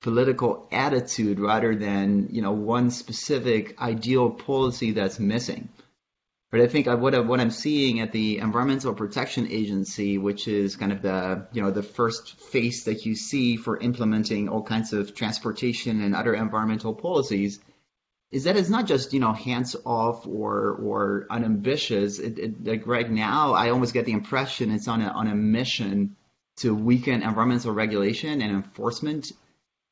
political 0.00 0.66
attitude 0.72 1.38
rather 1.38 1.76
than 1.76 2.28
you 2.30 2.42
know 2.42 2.52
one 2.52 2.90
specific 2.90 3.80
ideal 3.80 4.30
policy 4.30 4.92
that's 4.92 5.20
missing. 5.20 5.68
But 6.50 6.60
I 6.60 6.66
think 6.66 6.86
what, 6.86 7.14
I, 7.14 7.20
what 7.20 7.40
I'm 7.40 7.50
seeing 7.50 8.00
at 8.00 8.12
the 8.12 8.36
Environmental 8.38 8.92
Protection 8.92 9.50
Agency, 9.50 10.18
which 10.18 10.46
is 10.48 10.76
kind 10.76 10.92
of 10.92 11.00
the 11.00 11.46
you 11.52 11.62
know 11.62 11.70
the 11.70 11.82
first 11.82 12.34
face 12.52 12.84
that 12.84 13.06
you 13.06 13.14
see 13.14 13.56
for 13.56 13.78
implementing 13.78 14.48
all 14.48 14.62
kinds 14.62 14.92
of 14.92 15.14
transportation 15.14 16.02
and 16.02 16.14
other 16.14 16.34
environmental 16.34 16.94
policies, 16.94 17.60
is 18.32 18.44
that 18.44 18.56
it's 18.56 18.70
not 18.70 18.86
just 18.86 19.12
you 19.12 19.20
know 19.20 19.34
hands 19.34 19.76
off 19.84 20.26
or 20.26 20.72
or 20.72 21.26
unambitious. 21.30 22.18
It, 22.18 22.38
it, 22.38 22.64
like 22.64 22.86
right 22.86 23.08
now, 23.08 23.52
I 23.52 23.70
almost 23.70 23.92
get 23.92 24.06
the 24.06 24.12
impression 24.12 24.72
it's 24.72 24.88
on 24.88 25.02
a 25.02 25.08
on 25.08 25.28
a 25.28 25.34
mission 25.34 26.16
to 26.56 26.74
weaken 26.74 27.22
environmental 27.22 27.72
regulation 27.72 28.40
and 28.40 28.50
enforcement 28.52 29.32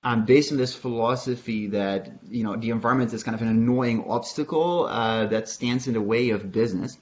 um, 0.02 0.24
based 0.24 0.52
on 0.52 0.58
this 0.58 0.74
philosophy 0.74 1.68
that 1.68 2.10
you 2.28 2.42
know 2.42 2.56
the 2.56 2.70
environment 2.70 3.12
is 3.12 3.22
kind 3.22 3.34
of 3.34 3.42
an 3.42 3.48
annoying 3.48 4.04
obstacle 4.08 4.86
uh, 4.86 5.26
that 5.26 5.48
stands 5.48 5.86
in 5.86 5.94
the 5.94 6.00
way 6.00 6.30
of 6.30 6.50
business. 6.50 6.96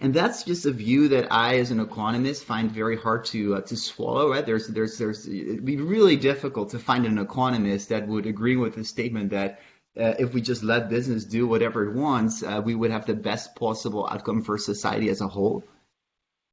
And 0.00 0.14
that's 0.14 0.44
just 0.44 0.64
a 0.64 0.70
view 0.70 1.08
that 1.08 1.30
I, 1.30 1.58
as 1.58 1.70
an 1.70 1.78
economist, 1.78 2.44
find 2.44 2.70
very 2.70 2.96
hard 2.96 3.26
to 3.26 3.56
uh, 3.56 3.60
to 3.60 3.76
swallow. 3.76 4.30
Right? 4.30 4.44
There's 4.44 4.66
there's 4.66 4.98
there's 4.98 5.28
it'd 5.28 5.64
be 5.64 5.76
really 5.76 6.16
difficult 6.16 6.70
to 6.70 6.78
find 6.78 7.06
an 7.06 7.18
economist 7.18 7.90
that 7.90 8.08
would 8.08 8.26
agree 8.26 8.56
with 8.56 8.74
the 8.74 8.84
statement 8.84 9.30
that 9.30 9.60
uh, 9.98 10.14
if 10.18 10.32
we 10.32 10.40
just 10.40 10.62
let 10.62 10.88
business 10.88 11.24
do 11.24 11.46
whatever 11.46 11.88
it 11.88 11.94
wants, 11.94 12.42
uh, 12.42 12.62
we 12.64 12.74
would 12.74 12.90
have 12.90 13.06
the 13.06 13.14
best 13.14 13.54
possible 13.54 14.08
outcome 14.10 14.42
for 14.42 14.56
society 14.56 15.08
as 15.08 15.20
a 15.20 15.28
whole. 15.28 15.64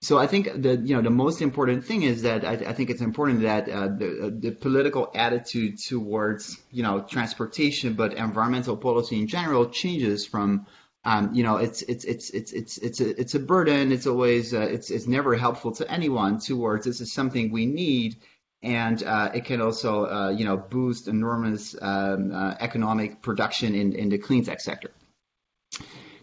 So 0.01 0.17
I 0.17 0.27
think 0.27 0.49
the 0.61 0.77
you 0.77 0.95
know 0.95 1.01
the 1.01 1.09
most 1.09 1.41
important 1.41 1.83
thing 1.85 2.03
is 2.03 2.21
that 2.21 2.45
I, 2.45 2.53
I 2.53 2.73
think 2.73 2.89
it's 2.89 3.01
important 3.01 3.41
that 3.41 3.67
uh, 3.67 3.87
the, 3.89 4.27
uh, 4.27 4.29
the 4.33 4.51
political 4.51 5.11
attitude 5.13 5.77
towards 5.77 6.57
you 6.71 6.83
know 6.83 7.01
transportation, 7.01 7.95
but 7.95 8.13
environmental 8.13 8.77
policy 8.77 9.19
in 9.19 9.27
general 9.27 9.69
changes 9.69 10.25
from 10.25 10.67
um, 11.03 11.33
you 11.33 11.43
know 11.43 11.57
it's 11.57 11.81
it's 11.81 12.05
it's 12.05 12.29
it's 12.29 12.51
it's 12.51 12.77
it's 12.77 13.01
a 13.01 13.19
it's 13.19 13.35
a 13.35 13.39
burden. 13.39 13.91
It's 13.91 14.07
always 14.07 14.53
uh, 14.53 14.61
it's 14.61 14.89
it's 14.89 15.07
never 15.07 15.35
helpful 15.35 15.73
to 15.73 15.91
anyone. 15.91 16.39
Towards 16.39 16.85
this 16.85 17.01
is 17.01 17.11
something 17.11 17.51
we 17.51 17.65
need, 17.65 18.15
and 18.61 19.01
uh, 19.03 19.31
it 19.33 19.45
can 19.45 19.61
also 19.61 20.05
uh, 20.05 20.29
you 20.29 20.45
know 20.45 20.57
boost 20.57 21.07
enormous 21.07 21.75
um, 21.81 22.31
uh, 22.33 22.55
economic 22.59 23.21
production 23.21 23.75
in 23.75 23.93
in 23.93 24.09
the 24.09 24.17
clean 24.17 24.43
tech 24.43 24.59
sector. 24.61 24.91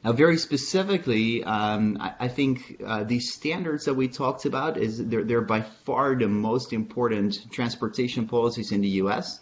Now, 0.05 0.13
very 0.13 0.39
specifically, 0.39 1.43
um, 1.43 1.99
I, 2.01 2.15
I, 2.21 2.29
think 2.29 2.81
uh, 2.87 3.03
these 3.03 3.33
standards 3.33 3.87
that 3.87 3.95
we 3.95 4.07
talked 4.07 4.45
about 4.45 4.77
is 4.77 5.05
they're, 5.05 5.25
they're 5.25 5.41
by 5.41 5.63
far 5.63 6.15
the 6.15 6.29
most 6.29 6.73
important 6.73 7.51
transportation 7.51 8.29
policies 8.29 8.71
in 8.71 8.83
the 8.83 8.89
U.S. 9.03 9.41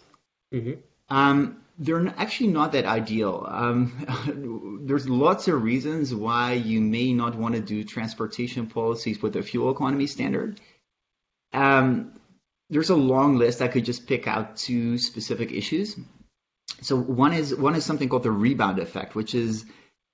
Mm-hmm. 0.51 0.79
Um, 1.09 1.61
they're 1.77 2.07
actually 2.17 2.47
not 2.47 2.71
that 2.71 2.85
ideal. 2.85 3.45
Um, 3.47 4.81
there's 4.87 5.07
lots 5.07 5.47
of 5.47 5.61
reasons 5.61 6.15
why 6.15 6.53
you 6.53 6.81
may 6.81 7.13
not 7.13 7.35
want 7.35 7.53
to 7.53 7.61
do 7.61 7.83
transportation 7.83 8.65
policies 8.65 9.21
with 9.21 9.35
a 9.35 9.43
fuel 9.43 9.69
economy 9.69 10.07
standard. 10.07 10.59
Um, 11.53 12.13
there's 12.69 12.89
a 12.89 12.95
long 12.95 13.37
list. 13.37 13.61
I 13.61 13.67
could 13.67 13.85
just 13.85 14.07
pick 14.07 14.27
out 14.27 14.57
two 14.57 14.97
specific 14.97 15.51
issues. 15.51 15.95
So 16.81 16.97
one 16.97 17.33
is 17.33 17.55
one 17.55 17.75
is 17.75 17.85
something 17.85 18.09
called 18.09 18.23
the 18.23 18.31
rebound 18.31 18.79
effect, 18.79 19.15
which 19.15 19.35
is 19.35 19.65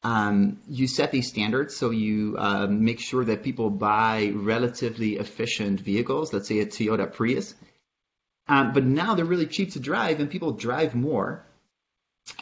um, 0.03 0.59
you 0.67 0.87
set 0.87 1.11
these 1.11 1.27
standards 1.27 1.75
so 1.75 1.91
you 1.91 2.35
uh, 2.37 2.67
make 2.67 2.99
sure 2.99 3.23
that 3.25 3.43
people 3.43 3.69
buy 3.69 4.31
relatively 4.33 5.17
efficient 5.17 5.79
vehicles, 5.79 6.33
let's 6.33 6.47
say 6.47 6.59
a 6.59 6.65
Toyota 6.65 7.11
Prius. 7.11 7.53
Um, 8.47 8.73
but 8.73 8.83
now 8.83 9.15
they're 9.15 9.25
really 9.25 9.45
cheap 9.45 9.73
to 9.73 9.79
drive 9.79 10.19
and 10.19 10.29
people 10.29 10.51
drive 10.51 10.95
more. 10.95 11.45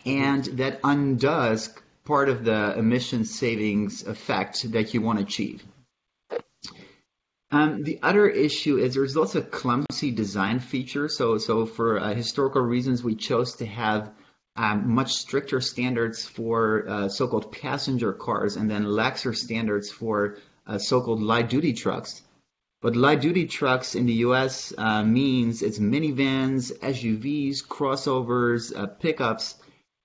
And 0.06 0.44
that 0.46 0.80
undoes 0.84 1.70
part 2.06 2.30
of 2.30 2.44
the 2.44 2.78
emission 2.78 3.26
savings 3.26 4.06
effect 4.08 4.72
that 4.72 4.94
you 4.94 5.02
want 5.02 5.20
to 5.20 5.26
achieve. 5.26 5.64
Um, 7.52 7.84
the 7.84 8.00
other 8.04 8.28
issue 8.28 8.78
is 8.78 8.94
there's 8.94 9.16
lots 9.16 9.36
of 9.36 9.50
clumsy 9.50 10.12
design 10.12 10.60
features. 10.60 11.18
So, 11.18 11.38
so 11.38 11.66
for 11.66 12.00
uh, 12.00 12.14
historical 12.14 12.62
reasons, 12.62 13.04
we 13.04 13.16
chose 13.16 13.56
to 13.56 13.66
have 13.66 14.12
um, 14.56 14.94
much 14.94 15.14
stricter 15.14 15.62
standards 15.62 16.26
for 16.26 16.88
uh, 16.88 17.10
so-called 17.10 17.52
passenger 17.52 18.14
cars 18.14 18.56
and 18.56 18.70
then 18.70 18.86
laxer 18.86 19.36
standards 19.36 19.90
for 19.90 20.38
uh, 20.68 20.78
so-called 20.78 21.22
light-duty 21.22 21.74
trucks. 21.74 22.22
But 22.82 22.96
light-duty 22.96 23.48
trucks 23.48 23.96
in 23.96 24.06
the 24.06 24.14
U.S. 24.26 24.72
Uh, 24.78 25.04
means 25.04 25.62
it's 25.62 25.80
minivans, 25.80 26.72
SUVs, 26.80 27.66
crossovers, 27.66 28.78
uh, 28.78 28.88
pickups. 28.88 29.56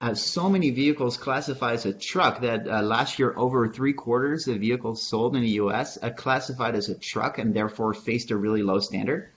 Uh, 0.04 0.14
so 0.14 0.50
many 0.50 0.68
vehicles 0.68 1.16
classified 1.16 1.76
as 1.76 1.86
a 1.86 1.92
truck 1.94 2.42
that 2.42 2.68
uh, 2.68 2.82
last 2.82 3.18
year 3.18 3.32
over 3.38 3.68
three 3.68 3.94
quarters 3.94 4.46
of 4.48 4.58
vehicles 4.58 5.02
sold 5.02 5.34
in 5.34 5.40
the 5.40 5.56
U.S. 5.62 5.96
classified 6.16 6.74
as 6.74 6.90
a 6.90 6.94
truck 6.94 7.38
and 7.38 7.54
therefore 7.54 7.94
faced 7.94 8.30
a 8.30 8.36
really 8.36 8.62
low 8.62 8.80
standard. 8.80 9.30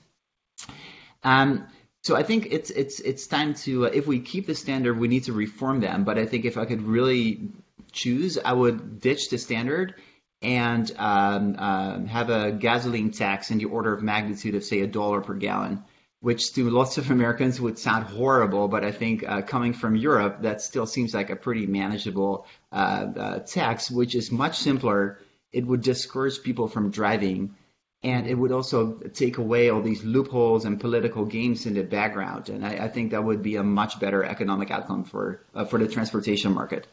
Um, 1.23 1.67
so 2.03 2.17
I 2.17 2.23
think 2.23 2.47
it's 2.51 2.69
it's 2.69 2.99
it's 2.99 3.27
time 3.27 3.53
to 3.63 3.85
uh, 3.85 3.91
if 3.93 4.07
we 4.07 4.19
keep 4.19 4.45
the 4.45 4.55
standard, 4.55 4.99
we 4.99 5.07
need 5.07 5.23
to 5.23 5.31
reform 5.31 5.79
them. 5.79 6.03
But 6.03 6.17
I 6.17 6.25
think 6.25 6.43
if 6.43 6.57
I 6.57 6.65
could 6.65 6.81
really 6.81 7.47
choose, 7.93 8.37
I 8.37 8.51
would 8.51 8.99
ditch 8.99 9.29
the 9.29 9.37
standard 9.37 9.95
and 10.41 10.91
um, 10.97 11.55
uh, 11.57 12.05
have 12.07 12.29
a 12.29 12.51
gasoline 12.51 13.11
tax 13.11 13.51
in 13.51 13.59
the 13.59 13.65
order 13.65 13.93
of 13.93 14.03
magnitude 14.03 14.53
of 14.55 14.65
say 14.65 14.81
a 14.81 14.87
dollar 14.87 15.21
per 15.21 15.35
gallon, 15.35 15.85
which 16.19 16.53
to 16.53 16.69
lots 16.69 16.97
of 16.97 17.11
Americans 17.11 17.61
would 17.61 17.77
sound 17.77 18.05
horrible. 18.05 18.67
But 18.67 18.83
I 18.83 18.91
think 18.91 19.27
uh, 19.27 19.41
coming 19.41 19.73
from 19.73 19.95
Europe, 19.95 20.41
that 20.41 20.61
still 20.61 20.85
seems 20.85 21.13
like 21.13 21.29
a 21.29 21.35
pretty 21.35 21.65
manageable 21.67 22.47
uh, 22.71 23.07
uh, 23.15 23.39
tax, 23.39 23.91
which 23.91 24.15
is 24.15 24.31
much 24.31 24.57
simpler. 24.57 25.19
It 25.51 25.65
would 25.65 25.81
discourage 25.81 26.41
people 26.43 26.67
from 26.67 26.91
driving 26.91 27.55
and 28.03 28.27
it 28.27 28.35
would 28.35 28.51
also 28.51 28.93
take 29.13 29.37
away 29.37 29.69
all 29.69 29.81
these 29.81 30.03
loopholes 30.03 30.65
and 30.65 30.79
political 30.79 31.25
games 31.25 31.65
in 31.65 31.73
the 31.73 31.83
background. 31.83 32.49
And 32.49 32.65
I, 32.65 32.85
I 32.85 32.87
think 32.87 33.11
that 33.11 33.23
would 33.23 33.41
be 33.41 33.55
a 33.55 33.63
much 33.63 33.99
better 33.99 34.23
economic 34.23 34.71
outcome 34.71 35.03
for 35.03 35.41
uh, 35.55 35.65
for 35.65 35.79
the 35.79 35.87
transportation 35.87 36.53
market. 36.53 36.87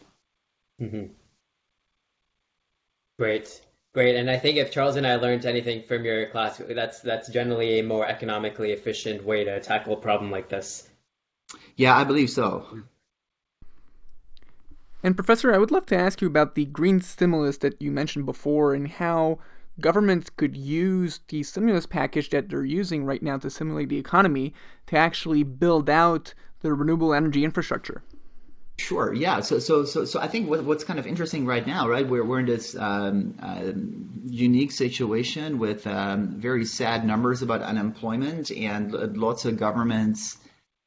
Mm-hmm. 0.80 1.12
Great, 3.18 3.60
great. 3.94 4.16
And 4.16 4.30
I 4.30 4.38
think 4.38 4.58
if 4.58 4.70
Charles 4.70 4.96
and 4.96 5.06
I 5.06 5.16
learned 5.16 5.46
anything 5.46 5.84
from 5.84 6.04
your 6.04 6.26
class, 6.26 6.60
that's 6.68 7.00
that's 7.00 7.28
generally 7.30 7.78
a 7.78 7.82
more 7.82 8.06
economically 8.06 8.72
efficient 8.72 9.24
way 9.24 9.44
to 9.44 9.60
tackle 9.60 9.94
a 9.94 10.00
problem 10.00 10.30
like 10.30 10.48
this. 10.48 10.86
Yeah, 11.76 11.96
I 11.96 12.04
believe 12.04 12.30
so. 12.30 12.66
And 15.02 15.16
Professor, 15.16 15.54
I 15.54 15.58
would 15.58 15.70
love 15.70 15.86
to 15.86 15.96
ask 15.96 16.20
you 16.20 16.28
about 16.28 16.54
the 16.54 16.64
green 16.64 17.00
stimulus 17.00 17.58
that 17.58 17.80
you 17.80 17.90
mentioned 17.90 18.26
before 18.26 18.74
and 18.74 18.88
how 18.88 19.38
governments 19.80 20.30
could 20.30 20.56
use 20.56 21.20
the 21.28 21.42
stimulus 21.42 21.84
package 21.84 22.30
that 22.30 22.48
they're 22.48 22.64
using 22.64 23.04
right 23.04 23.22
now 23.22 23.36
to 23.38 23.50
stimulate 23.50 23.90
the 23.90 23.98
economy 23.98 24.54
to 24.86 24.96
actually 24.96 25.42
build 25.42 25.90
out 25.90 26.32
the 26.60 26.72
renewable 26.72 27.12
energy 27.12 27.44
infrastructure. 27.44 28.02
Sure. 28.78 29.12
Yeah. 29.14 29.40
So, 29.40 29.60
so, 29.60 29.84
so, 29.84 30.04
so 30.04 30.20
I 30.20 30.26
think 30.26 30.50
what, 30.50 30.64
what's 30.64 30.84
kind 30.84 30.98
of 30.98 31.06
interesting 31.06 31.46
right 31.46 31.66
now, 31.66 31.88
right? 31.88 32.06
We're 32.06 32.24
we're 32.24 32.40
in 32.40 32.46
this 32.46 32.74
um, 32.76 33.34
uh, 33.40 33.72
unique 34.24 34.72
situation 34.72 35.58
with 35.58 35.86
um, 35.86 36.40
very 36.40 36.64
sad 36.64 37.06
numbers 37.06 37.42
about 37.42 37.62
unemployment 37.62 38.50
and 38.50 39.16
lots 39.16 39.44
of 39.44 39.56
governments 39.58 40.36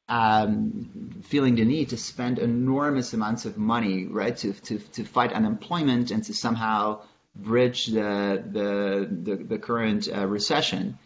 um, 0.08 1.22
feeling 1.24 1.54
the 1.56 1.64
need 1.64 1.90
to 1.90 1.96
spend 1.96 2.38
enormous 2.38 3.12
amounts 3.14 3.46
of 3.46 3.56
money, 3.58 4.06
right, 4.06 4.36
to 4.38 4.52
to 4.52 4.78
to 4.78 5.04
fight 5.04 5.32
unemployment 5.32 6.10
and 6.10 6.24
to 6.24 6.34
somehow 6.34 7.00
bridge 7.36 7.86
the 7.86 8.42
the 8.52 9.08
the, 9.10 9.36
the 9.44 9.58
current 9.58 10.08
uh, 10.14 10.26
recession, 10.26 10.98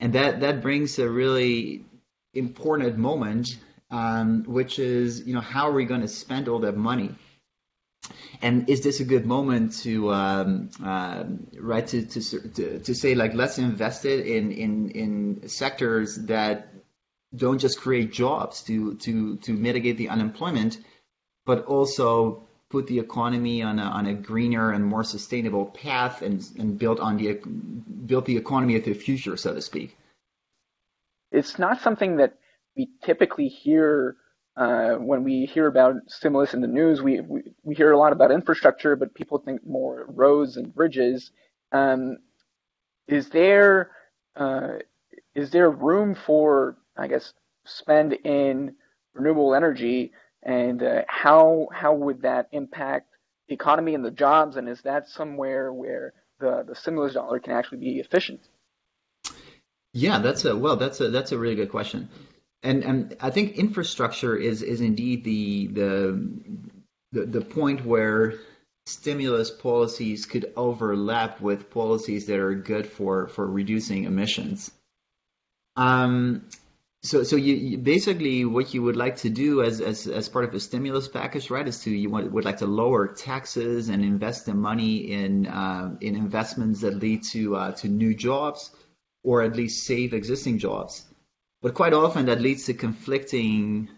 and 0.00 0.14
that 0.14 0.40
that 0.40 0.62
brings 0.62 0.98
a 0.98 1.08
really 1.08 1.84
important 2.34 2.96
moment, 2.98 3.56
um, 3.92 4.44
which 4.44 4.78
is 4.78 5.24
you 5.26 5.34
know 5.34 5.40
how 5.40 5.68
are 5.68 5.72
we 5.72 5.84
going 5.84 6.00
to 6.00 6.08
spend 6.08 6.48
all 6.48 6.60
that 6.60 6.76
money? 6.76 7.14
And 8.40 8.68
is 8.68 8.80
this 8.82 8.98
a 8.98 9.04
good 9.04 9.26
moment 9.26 9.74
to 9.82 10.12
um, 10.12 10.70
uh, 10.84 11.24
right 11.56 11.86
to, 11.86 12.04
to, 12.04 12.48
to 12.48 12.78
to 12.80 12.94
say 12.94 13.14
like 13.14 13.34
let's 13.34 13.58
invest 13.58 14.04
it 14.04 14.26
in 14.26 14.50
in 14.50 14.90
in 14.90 15.48
sectors 15.48 16.16
that 16.26 16.72
don't 17.36 17.58
just 17.58 17.80
create 17.80 18.12
jobs 18.12 18.62
to 18.64 18.94
to 18.96 19.36
to 19.36 19.52
mitigate 19.52 19.98
the 19.98 20.08
unemployment, 20.08 20.78
but 21.44 21.66
also 21.66 22.42
put 22.70 22.86
the 22.86 22.98
economy 22.98 23.62
on 23.62 23.78
a, 23.78 23.82
on 23.82 24.06
a 24.06 24.14
greener 24.14 24.72
and 24.72 24.84
more 24.84 25.04
sustainable 25.04 25.66
path 25.66 26.22
and, 26.22 26.42
and 26.58 26.78
build 26.78 26.98
on 26.98 27.18
the 27.18 27.34
build 28.06 28.24
the 28.24 28.38
economy 28.38 28.76
of 28.76 28.84
the 28.84 28.94
future, 28.94 29.36
so 29.36 29.54
to 29.54 29.60
speak. 29.60 29.96
It's 31.30 31.58
not 31.58 31.82
something 31.82 32.16
that 32.16 32.38
we 32.76 32.88
typically 33.04 33.48
hear 33.48 34.16
uh, 34.56 34.94
when 34.94 35.24
we 35.24 35.46
hear 35.46 35.66
about 35.66 35.94
stimulus 36.08 36.54
in 36.54 36.60
the 36.60 36.66
news. 36.66 37.00
We, 37.00 37.20
we, 37.20 37.42
we 37.62 37.74
hear 37.74 37.92
a 37.92 37.98
lot 37.98 38.12
about 38.12 38.30
infrastructure, 38.30 38.96
but 38.96 39.14
people 39.14 39.38
think 39.38 39.66
more 39.66 40.06
roads 40.08 40.56
and 40.56 40.74
bridges. 40.74 41.30
Um, 41.72 42.18
is 43.08 43.28
there 43.30 43.90
uh, 44.36 44.74
is 45.34 45.50
there 45.50 45.70
room 45.70 46.14
for 46.14 46.76
I 46.96 47.08
guess 47.08 47.32
spend 47.64 48.12
in 48.12 48.74
renewable 49.14 49.54
energy, 49.54 50.12
and 50.42 50.82
uh, 50.82 51.02
how 51.08 51.68
how 51.72 51.94
would 51.94 52.22
that 52.22 52.48
impact 52.52 53.08
the 53.48 53.54
economy 53.54 53.94
and 53.94 54.04
the 54.04 54.10
jobs? 54.10 54.56
And 54.56 54.68
is 54.68 54.80
that 54.82 55.08
somewhere 55.08 55.72
where 55.72 56.12
the 56.40 56.64
the 56.66 56.74
stimulus 56.74 57.14
dollar 57.14 57.38
can 57.38 57.54
actually 57.54 57.78
be 57.78 57.98
efficient? 58.00 58.40
Yeah, 59.94 60.18
that's 60.18 60.44
a 60.44 60.56
well, 60.56 60.76
that's 60.76 61.00
a 61.00 61.10
that's 61.10 61.32
a 61.32 61.38
really 61.38 61.54
good 61.54 61.70
question, 61.70 62.08
and 62.62 62.84
and 62.84 63.16
I 63.20 63.30
think 63.30 63.56
infrastructure 63.56 64.36
is 64.36 64.62
is 64.62 64.80
indeed 64.80 65.24
the 65.24 65.66
the 65.66 66.32
the, 67.12 67.26
the 67.26 67.40
point 67.40 67.84
where 67.84 68.34
stimulus 68.86 69.50
policies 69.50 70.26
could 70.26 70.52
overlap 70.56 71.40
with 71.40 71.70
policies 71.70 72.26
that 72.26 72.38
are 72.38 72.54
good 72.54 72.86
for 72.86 73.28
for 73.28 73.46
reducing 73.46 74.04
emissions. 74.04 74.70
Um, 75.76 76.44
so, 77.04 77.24
so 77.24 77.34
you, 77.34 77.54
you, 77.54 77.78
basically 77.78 78.44
what 78.44 78.74
you 78.74 78.82
would 78.82 78.96
like 78.96 79.16
to 79.18 79.30
do 79.30 79.62
as, 79.62 79.80
as, 79.80 80.06
as 80.06 80.28
part 80.28 80.44
of 80.44 80.54
a 80.54 80.60
stimulus 80.60 81.08
package, 81.08 81.50
right, 81.50 81.66
is 81.66 81.80
to 81.80 81.90
you 81.90 82.10
want, 82.10 82.30
would 82.30 82.44
like 82.44 82.58
to 82.58 82.66
lower 82.66 83.08
taxes 83.08 83.88
and 83.88 84.04
invest 84.04 84.46
the 84.46 84.54
money 84.54 85.10
in 85.10 85.48
uh, 85.48 85.96
in 86.00 86.14
investments 86.14 86.82
that 86.82 86.94
lead 86.94 87.24
to 87.32 87.56
uh, 87.56 87.72
to 87.72 87.88
new 87.88 88.14
jobs, 88.14 88.70
or 89.24 89.42
at 89.42 89.56
least 89.56 89.84
save 89.84 90.14
existing 90.14 90.58
jobs. 90.58 91.04
But 91.62 91.74
quite 91.74 91.92
often 91.92 92.26
that 92.26 92.40
leads 92.40 92.66
to 92.66 92.74
conflicting 92.74 93.88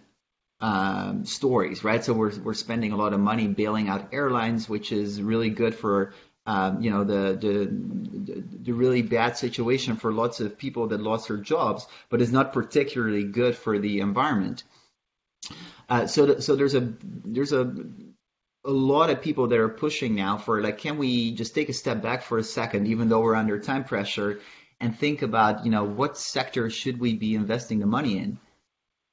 um, 0.60 1.24
stories, 1.24 1.82
right? 1.82 2.04
So 2.04 2.12
we're 2.12 2.38
we're 2.38 2.54
spending 2.54 2.92
a 2.92 2.96
lot 2.96 3.12
of 3.14 3.20
money 3.20 3.48
bailing 3.48 3.88
out 3.88 4.12
airlines, 4.12 4.68
which 4.68 4.92
is 4.92 5.20
really 5.20 5.50
good 5.50 5.74
for 5.74 6.12
um, 6.46 6.82
you 6.82 6.90
know 6.90 7.04
the, 7.04 7.36
the 7.36 8.44
the 8.62 8.72
really 8.72 9.02
bad 9.02 9.38
situation 9.38 9.96
for 9.96 10.12
lots 10.12 10.40
of 10.40 10.58
people 10.58 10.88
that 10.88 11.00
lost 11.00 11.28
their 11.28 11.38
jobs, 11.38 11.86
but 12.10 12.20
is 12.20 12.30
not 12.30 12.52
particularly 12.52 13.24
good 13.24 13.56
for 13.56 13.78
the 13.78 14.00
environment. 14.00 14.62
Uh, 15.88 16.06
so 16.06 16.38
so 16.40 16.56
there's 16.56 16.74
a 16.74 16.92
there's 17.24 17.52
a 17.52 17.74
a 18.66 18.70
lot 18.70 19.10
of 19.10 19.20
people 19.20 19.48
that 19.48 19.58
are 19.58 19.68
pushing 19.68 20.14
now 20.14 20.38
for 20.38 20.62
like 20.62 20.78
can 20.78 20.96
we 20.96 21.32
just 21.32 21.54
take 21.54 21.68
a 21.68 21.74
step 21.74 22.00
back 22.00 22.22
for 22.22 22.38
a 22.38 22.42
second 22.42 22.86
even 22.86 23.10
though 23.10 23.20
we're 23.20 23.34
under 23.34 23.58
time 23.58 23.84
pressure 23.84 24.40
and 24.84 24.98
think 24.98 25.22
about 25.22 25.64
you 25.64 25.70
know 25.70 25.84
what 25.84 26.18
sector 26.18 26.70
should 26.70 27.00
we 27.00 27.14
be 27.14 27.34
investing 27.34 27.80
the 27.80 27.86
money 27.86 28.18
in 28.18 28.38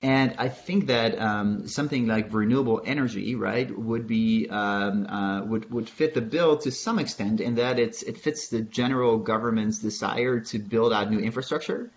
and 0.03 0.33
I 0.39 0.49
think 0.49 0.87
that 0.87 1.19
um, 1.19 1.67
something 1.67 2.07
like 2.07 2.33
renewable 2.33 2.81
energy, 2.83 3.35
right, 3.35 3.69
would 3.77 4.07
be 4.07 4.47
um, 4.49 5.05
uh, 5.05 5.43
would 5.45 5.69
would 5.71 5.87
fit 5.87 6.15
the 6.15 6.21
bill 6.21 6.57
to 6.57 6.71
some 6.71 6.97
extent 6.97 7.39
in 7.39 7.55
that 7.55 7.77
it's 7.77 8.01
it 8.01 8.17
fits 8.17 8.49
the 8.49 8.61
general 8.61 9.19
government's 9.19 9.77
desire 9.77 10.39
to 10.39 10.57
build 10.57 10.91
out 10.91 11.11
new 11.11 11.19
infrastructure, 11.19 11.91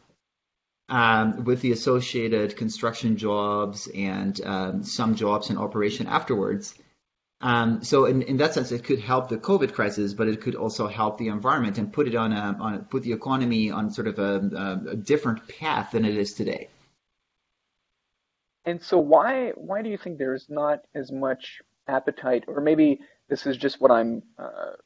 um, 0.91 1.45
with 1.45 1.63
the 1.63 1.73
associated 1.73 2.59
construction 2.59 3.17
jobs 3.17 3.89
and 3.89 4.39
um, 4.45 4.85
some 4.85 5.15
jobs 5.15 5.49
in 5.49 5.57
operation 5.57 6.07
afterwards. 6.07 6.75
Um, 7.44 7.85
so 7.85 8.07
in, 8.07 8.22
in 8.22 8.38
that 8.38 8.54
sense, 8.54 8.72
it 8.72 8.85
could 8.85 9.00
help 9.00 9.28
the 9.28 9.37
COVID 9.37 9.74
crisis, 9.74 10.14
but 10.14 10.28
it 10.28 10.40
could 10.40 10.54
also 10.54 10.87
help 10.87 11.18
the 11.18 11.28
environment 11.28 11.76
and 11.76 11.92
put 11.92 12.09
it 12.09 12.14
on 12.14 12.33
a 12.33 12.57
on 12.59 12.85
put 12.87 13.02
the 13.02 13.12
economy 13.12 13.70
on 13.70 13.90
sort 13.90 14.09
of 14.09 14.18
a, 14.18 14.87
a 14.88 14.96
different 14.96 15.46
path 15.46 15.90
than 15.90 16.07
it 16.07 16.16
is 16.16 16.33
today. 16.33 16.68
And 18.64 18.83
so 18.83 18.96
why 18.96 19.50
why 19.57 19.83
do 19.83 19.90
you 19.90 19.98
think 19.98 20.16
there's 20.16 20.46
not 20.48 20.87
as 20.94 21.12
much 21.12 21.61
appetite, 21.87 22.44
or 22.46 22.62
maybe 22.62 23.00
this 23.28 23.44
is 23.44 23.59
just 23.59 23.78
what 23.78 23.90
I'm 23.90 24.22
uh, 24.38 24.76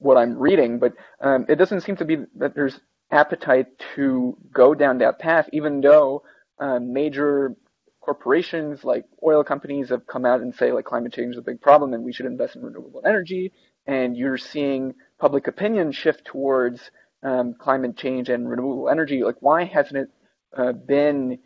what 0.00 0.18
I'm 0.18 0.38
reading, 0.38 0.80
but 0.80 0.92
um, 1.22 1.46
it 1.48 1.56
doesn't 1.56 1.80
seem 1.80 1.96
to 1.96 2.04
be 2.04 2.18
that 2.36 2.54
there's 2.54 2.78
appetite 3.10 3.68
to 3.94 4.36
go 4.52 4.74
down 4.74 4.98
that 4.98 5.18
path, 5.18 5.48
even 5.54 5.80
though 5.80 6.24
uh, 6.58 6.78
major 6.78 7.56
corporations 8.00 8.84
like 8.84 9.04
oil 9.22 9.44
companies 9.44 9.90
have 9.90 10.06
come 10.06 10.24
out 10.24 10.40
and 10.40 10.54
say 10.54 10.72
like 10.72 10.84
climate 10.84 11.12
change 11.12 11.34
is 11.34 11.38
a 11.38 11.42
big 11.42 11.60
problem 11.60 11.94
and 11.94 12.04
we 12.04 12.12
should 12.12 12.26
invest 12.26 12.56
in 12.56 12.62
renewable 12.62 13.02
energy, 13.06 13.52
and 13.86 14.16
you're 14.16 14.38
seeing 14.38 14.94
public 15.18 15.46
opinion 15.46 15.92
shift 15.92 16.24
towards 16.24 16.90
um, 17.22 17.54
climate 17.54 17.96
change 17.96 18.28
and 18.28 18.48
renewable 18.48 18.88
energy. 18.88 19.22
Like, 19.22 19.36
why 19.40 19.64
hasn't 19.64 19.96
it 19.96 20.10
uh, 20.56 20.72
been 20.72 21.38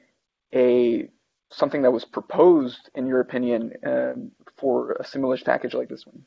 a 0.55 1.09
something 1.51 1.83
that 1.83 1.91
was 1.93 2.05
proposed, 2.05 2.91
in 2.95 3.07
your 3.07 3.21
opinion, 3.21 3.73
um, 3.85 4.31
for 4.57 4.93
a 4.93 5.05
stimulus 5.05 5.43
package 5.43 5.75
like 5.75 5.89
this 5.89 6.07
one? 6.07 6.25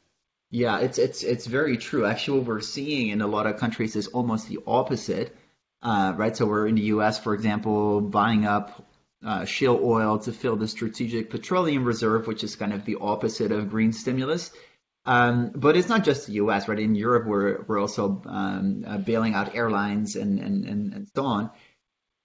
Yeah, 0.49 0.79
it's 0.79 0.97
it's 0.97 1.23
it's 1.23 1.45
very 1.45 1.77
true. 1.77 2.05
Actually, 2.05 2.39
what 2.39 2.47
we're 2.47 2.61
seeing 2.61 3.09
in 3.09 3.21
a 3.21 3.27
lot 3.27 3.47
of 3.47 3.57
countries 3.57 3.95
is 3.95 4.07
almost 4.07 4.47
the 4.47 4.59
opposite, 4.65 5.35
uh, 5.81 6.13
right? 6.15 6.35
So 6.35 6.45
we're 6.45 6.67
in 6.67 6.75
the 6.75 6.83
U.S., 6.83 7.19
for 7.19 7.33
example, 7.33 7.99
buying 8.01 8.45
up 8.45 8.86
uh, 9.25 9.45
shale 9.45 9.79
oil 9.81 10.19
to 10.19 10.31
fill 10.31 10.55
the 10.55 10.67
strategic 10.67 11.29
petroleum 11.29 11.83
reserve, 11.83 12.27
which 12.27 12.43
is 12.43 12.55
kind 12.55 12.73
of 12.73 12.85
the 12.85 12.97
opposite 13.01 13.51
of 13.51 13.69
green 13.69 13.93
stimulus. 13.93 14.51
Um, 15.05 15.51
but 15.55 15.77
it's 15.77 15.87
not 15.87 16.03
just 16.03 16.27
the 16.27 16.33
U.S., 16.33 16.67
right? 16.67 16.77
In 16.77 16.93
Europe, 16.93 17.25
we're 17.25 17.63
we're 17.63 17.79
also 17.79 18.21
um, 18.25 18.83
uh, 18.85 18.97
bailing 18.97 19.33
out 19.33 19.55
airlines 19.55 20.17
and, 20.17 20.39
and 20.39 20.65
and 20.65 20.93
and 20.93 21.07
so 21.15 21.23
on. 21.23 21.49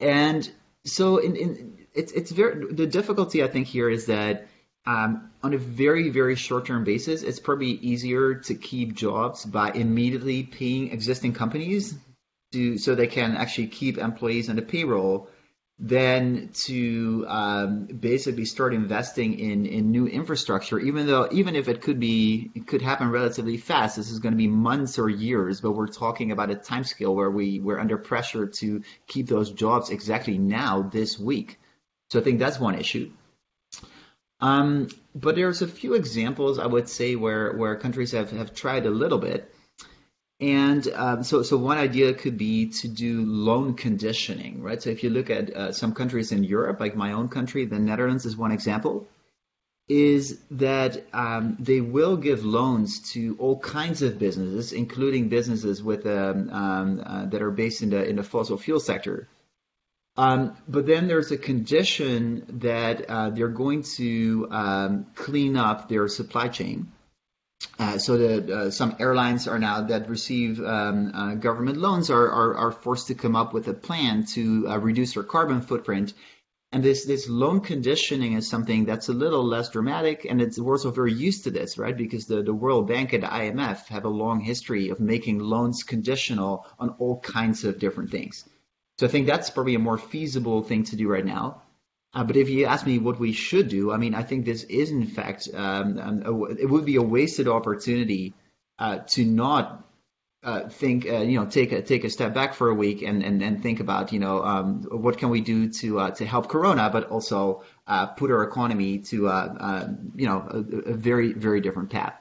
And 0.01 0.51
so 0.85 1.19
in, 1.19 1.37
in 1.37 1.79
it's 1.95 2.11
it's 2.13 2.33
very 2.33 2.75
the 2.75 2.89
difficulty 2.89 3.43
I 3.45 3.49
think 3.49 3.69
here 3.69 3.89
is 3.89 4.07
that 4.07 4.49
um, 4.85 5.31
on 5.45 5.55
a 5.55 5.59
very 5.59 6.11
very 6.11 6.35
short 6.35 6.67
term 6.67 6.83
basis, 6.83 7.23
it's 7.23 7.39
probably 7.39 7.71
easier 7.71 8.35
to 8.35 8.55
keep 8.57 8.95
jobs 8.95 9.45
by 9.45 9.71
immediately 9.71 10.43
paying 10.43 10.91
existing 10.91 11.35
companies 11.35 11.95
to 12.51 12.79
so 12.79 12.97
they 12.97 13.07
can 13.07 13.37
actually 13.37 13.69
keep 13.69 13.97
employees 13.97 14.51
on 14.51 14.57
the 14.57 14.63
payroll 14.63 15.29
than 15.79 16.51
to 16.53 17.25
um, 17.29 17.87
basically 17.87 18.45
start 18.45 18.73
investing 18.73 19.39
in, 19.39 19.67
in 19.67 19.91
new 19.91 20.07
infrastructure, 20.07 20.79
even 20.79 21.07
though 21.07 21.29
even 21.33 21.57
if 21.57 21.69
it 21.69 21.81
could 21.81 21.99
be 21.99 22.51
it 22.55 22.67
could 22.67 22.83
happen 22.83 23.11
relatively 23.11 23.57
fast, 23.57 23.97
this 23.97 24.11
is 24.11 24.21
going 24.21 24.33
to 24.33 24.39
be 24.39 24.47
months 24.49 24.99
or 24.99 25.09
years, 25.09 25.61
but 25.61 25.73
we're 25.73 25.89
talking 25.89 26.31
about 26.31 26.51
a 26.51 26.55
time 26.55 26.85
scale 26.85 27.15
where 27.15 27.31
we, 27.31 27.59
we're 27.59 27.81
under 27.81 27.99
pressure 27.99 28.47
to 28.47 28.83
keep 29.07 29.27
those 29.27 29.51
jobs 29.51 29.91
exactly 29.91 30.39
now, 30.39 30.83
this 30.83 31.19
week. 31.19 31.59
So 32.11 32.21
I 32.21 32.23
think 32.23 32.39
that's 32.39 32.61
one 32.61 32.77
issue. 32.77 33.11
Um, 34.41 34.89
but 35.15 35.37
there's 35.37 35.63
a 35.63 35.69
few 35.69 35.95
examples 35.95 36.59
I 36.59 36.67
would 36.67 36.89
say 36.89 37.17
where, 37.17 37.53
where 37.53 37.77
countries 37.77 38.13
have, 38.13 38.31
have 38.33 38.55
tried 38.55 38.87
a 38.87 38.91
little 38.91 39.19
bit. 39.19 39.53
And 40.43 40.89
um, 40.93 41.23
so, 41.23 41.45
so 41.45 41.57
one 41.57 41.79
idea 41.79 42.13
could 42.15 42.37
be 42.37 42.67
to 42.81 42.89
do 42.89 43.25
loan 43.25 43.75
conditioning, 43.75 44.61
right? 44.61 44.83
So 44.83 44.91
if 44.91 45.05
you 45.05 45.11
look 45.11 45.31
at 45.31 45.55
uh, 45.55 45.73
some 45.73 45.95
countries 45.95 46.33
in 46.33 46.43
Europe, 46.43 46.81
like 46.81 46.97
my 46.97 47.13
own 47.13 47.29
country, 47.29 47.65
the 47.65 47.79
Netherlands 47.79 48.27
is 48.27 48.37
one 48.37 48.51
example, 48.51 49.07
is 49.89 50.41
that 50.51 51.05
um, 51.13 51.57
they 51.61 51.81
will 51.81 52.17
give 52.17 52.45
loans 52.45 53.13
to 53.13 53.37
all 53.39 53.57
kinds 53.57 54.03
of 54.03 54.19
businesses, 54.19 54.73
including 54.73 55.29
businesses 55.29 55.81
with 55.81 56.07
um, 56.07 56.51
um 56.51 57.03
uh, 57.07 57.27
that 57.27 57.41
are 57.41 57.53
based 57.53 57.83
in 57.83 57.91
the 57.91 58.05
in 58.05 58.17
the 58.17 58.25
fossil 58.25 58.59
fuel 58.59 58.81
sector. 58.81 59.29
Um, 60.17 60.57
but 60.67 60.87
then 60.87 61.07
there's 61.07 61.31
a 61.31 61.39
condition 61.39 62.45
that 62.67 63.09
uh, 63.09 63.31
they're 63.31 63.49
going 63.65 63.85
to 63.97 64.49
um, 64.51 65.07
clean 65.15 65.57
up 65.57 65.89
their 65.89 66.09
supply 66.09 66.49
chain. 66.49 66.91
Uh, 67.79 67.99
so 67.99 68.17
that 68.17 68.51
uh, 68.51 68.71
some 68.71 68.97
airlines 68.99 69.47
are 69.47 69.59
now 69.59 69.83
that 69.83 70.09
receive 70.09 70.61
um, 70.61 71.13
uh, 71.15 71.35
government 71.35 71.79
loans 71.79 72.11
are, 72.11 72.29
are, 72.31 72.55
are 72.57 72.73
forced 72.73 73.07
to 73.09 73.15
come 73.15 73.37
up 73.37 73.53
with 73.53 73.69
a 73.69 73.75
plan 73.75 74.25
to 74.25 74.69
uh, 74.69 74.79
reduce 74.79 75.15
their 75.15 75.23
carbon 75.23 75.61
footprint. 75.61 76.13
And 76.73 76.83
this 76.83 77.05
this 77.05 77.29
loan 77.29 77.61
conditioning 77.61 78.33
is 78.33 78.49
something 78.49 78.87
that's 78.87 79.11
a 79.11 79.13
little 79.13 79.45
less 79.45 79.69
dramatic, 79.69 80.25
and 80.29 80.41
it's 80.41 80.59
we're 80.59 80.75
also 80.75 80.91
very 80.91 81.13
used 81.13 81.45
to 81.45 81.51
this, 81.51 81.77
right? 81.77 81.97
Because 81.97 82.27
the, 82.27 82.43
the 82.43 82.55
World 82.55 82.89
Bank 82.89 83.13
and 83.13 83.23
the 83.23 83.27
IMF 83.29 83.89
have 83.89 84.07
a 84.07 84.09
long 84.09 84.41
history 84.41 84.89
of 84.89 84.99
making 84.99 85.39
loans 85.39 85.83
conditional 85.83 86.67
on 86.79 86.91
all 86.99 87.21
kinds 87.21 87.65
of 87.65 87.79
different 87.79 88.11
things. 88.11 88.49
So 88.99 89.07
I 89.07 89.11
think 89.11 89.27
that's 89.27 89.51
probably 89.51 89.75
a 89.75 89.81
more 89.81 89.99
feasible 89.99 90.63
thing 90.63 90.85
to 90.85 90.97
do 90.97 91.09
right 91.09 91.25
now. 91.25 91.63
Uh, 92.15 92.25
but 92.25 92.37
if 92.37 92.49
you 92.51 92.67
ask 92.67 92.87
me 92.87 92.99
what 92.99 93.19
we 93.19 93.33
should 93.33 93.69
do, 93.69 93.91
I 93.91 93.97
mean, 93.97 94.15
I 94.15 94.23
think 94.23 94.45
this 94.45 94.65
is 94.65 94.91
in 94.91 95.07
fact 95.07 95.49
um, 95.55 95.99
a, 95.99 96.45
it 96.53 96.69
would 96.69 96.85
be 96.85 96.97
a 96.97 97.03
wasted 97.03 97.49
opportunity 97.49 98.35
uh, 98.79 98.99
to 98.99 99.25
not 99.25 99.83
uh, 100.43 100.69
think, 100.69 101.09
uh, 101.09 101.19
you 101.19 101.39
know, 101.39 101.47
take 101.47 101.73
a 101.73 101.81
take 101.81 102.05
a 102.05 102.11
step 102.11 102.35
back 102.35 102.53
for 102.53 102.69
a 102.69 102.75
week 102.75 103.01
and 103.03 103.23
and, 103.23 103.41
and 103.41 103.63
think 103.63 103.81
about, 103.81 104.13
you 104.13 104.19
know, 104.19 104.43
um, 104.45 104.83
what 104.91 105.17
can 105.17 105.31
we 105.31 105.41
do 105.41 105.71
to 105.71 106.01
uh, 106.01 106.11
to 106.11 106.27
help 106.27 106.49
Corona, 106.49 106.91
but 106.91 107.09
also 107.09 107.63
uh, 107.87 108.07
put 108.09 108.31
our 108.31 108.43
economy 108.43 108.99
to, 108.99 109.17
you 109.17 110.27
know, 110.27 110.47
a, 110.51 110.91
a, 110.91 110.95
very 110.95 111.33
very 111.33 111.61
different 111.61 111.91
path. 111.91 112.15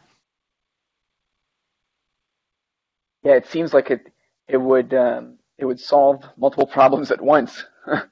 Yeah, 3.24 3.34
it 3.34 3.48
seems 3.48 3.74
like 3.74 3.92
it 3.92 4.08
it 4.48 4.58
would 4.58 4.94
um, 4.94 5.40
it 5.58 5.66
would 5.66 5.80
solve 5.80 6.24
multiple 6.38 6.68
problems 6.68 7.12
at 7.12 7.20
once. 7.20 7.66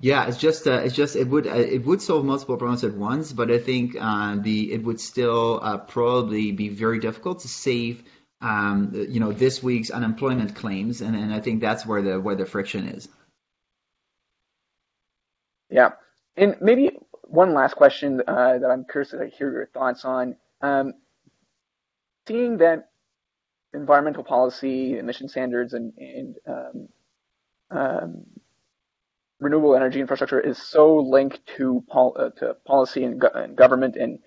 Yeah, 0.00 0.26
it's 0.26 0.38
just 0.38 0.66
uh, 0.66 0.80
it's 0.84 0.94
just 0.94 1.16
it 1.16 1.28
would 1.28 1.46
uh, 1.46 1.54
it 1.54 1.84
would 1.84 2.00
solve 2.02 2.24
multiple 2.24 2.56
problems 2.56 2.84
at 2.84 2.94
once, 2.94 3.32
but 3.32 3.50
I 3.50 3.58
think 3.58 3.96
uh, 4.00 4.36
the 4.36 4.72
it 4.72 4.82
would 4.82 5.00
still 5.00 5.60
uh, 5.62 5.78
probably 5.78 6.52
be 6.52 6.68
very 6.68 6.98
difficult 6.98 7.40
to 7.40 7.48
save 7.48 8.02
um, 8.40 8.92
you 8.94 9.20
know 9.20 9.32
this 9.32 9.62
week's 9.62 9.90
unemployment 9.90 10.54
claims, 10.54 11.00
and, 11.00 11.14
and 11.16 11.32
I 11.32 11.40
think 11.40 11.60
that's 11.60 11.84
where 11.86 12.02
the 12.02 12.20
where 12.20 12.36
the 12.36 12.46
friction 12.46 12.88
is. 12.88 13.08
Yeah, 15.70 15.90
and 16.36 16.56
maybe 16.60 16.90
one 17.22 17.54
last 17.54 17.76
question 17.76 18.22
uh, 18.26 18.58
that 18.58 18.70
I'm 18.70 18.84
curious 18.90 19.10
to 19.10 19.26
hear 19.26 19.52
your 19.52 19.66
thoughts 19.66 20.04
on. 20.04 20.36
Um, 20.62 20.94
seeing 22.26 22.58
that 22.58 22.90
environmental 23.72 24.24
policy, 24.24 24.98
emission 24.98 25.28
standards, 25.28 25.74
and, 25.74 25.92
and 25.96 26.36
um, 26.46 26.88
um, 27.70 28.26
renewable 29.40 29.76
energy 29.76 30.00
infrastructure 30.00 30.40
is 30.40 30.58
so 30.58 30.96
linked 30.98 31.40
to, 31.58 31.84
pol- 31.90 32.16
uh, 32.18 32.30
to 32.40 32.54
policy 32.66 33.04
and, 33.04 33.20
go- 33.20 33.30
and, 33.34 33.56
government, 33.56 33.96
and 33.96 34.20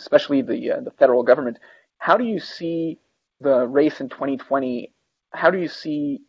especially 0.00 0.42
the 0.42 0.72
uh, 0.72 0.80
the 0.80 0.92
federal 0.92 1.22
government. 1.22 1.58
How 1.98 2.16
do 2.16 2.24
you 2.24 2.40
see 2.40 2.98
the 3.40 3.66
race 3.66 4.00
in 4.00 4.08
2020? 4.08 4.92
How 5.32 5.50
do 5.50 5.58
you 5.58 5.68
see 5.68 6.20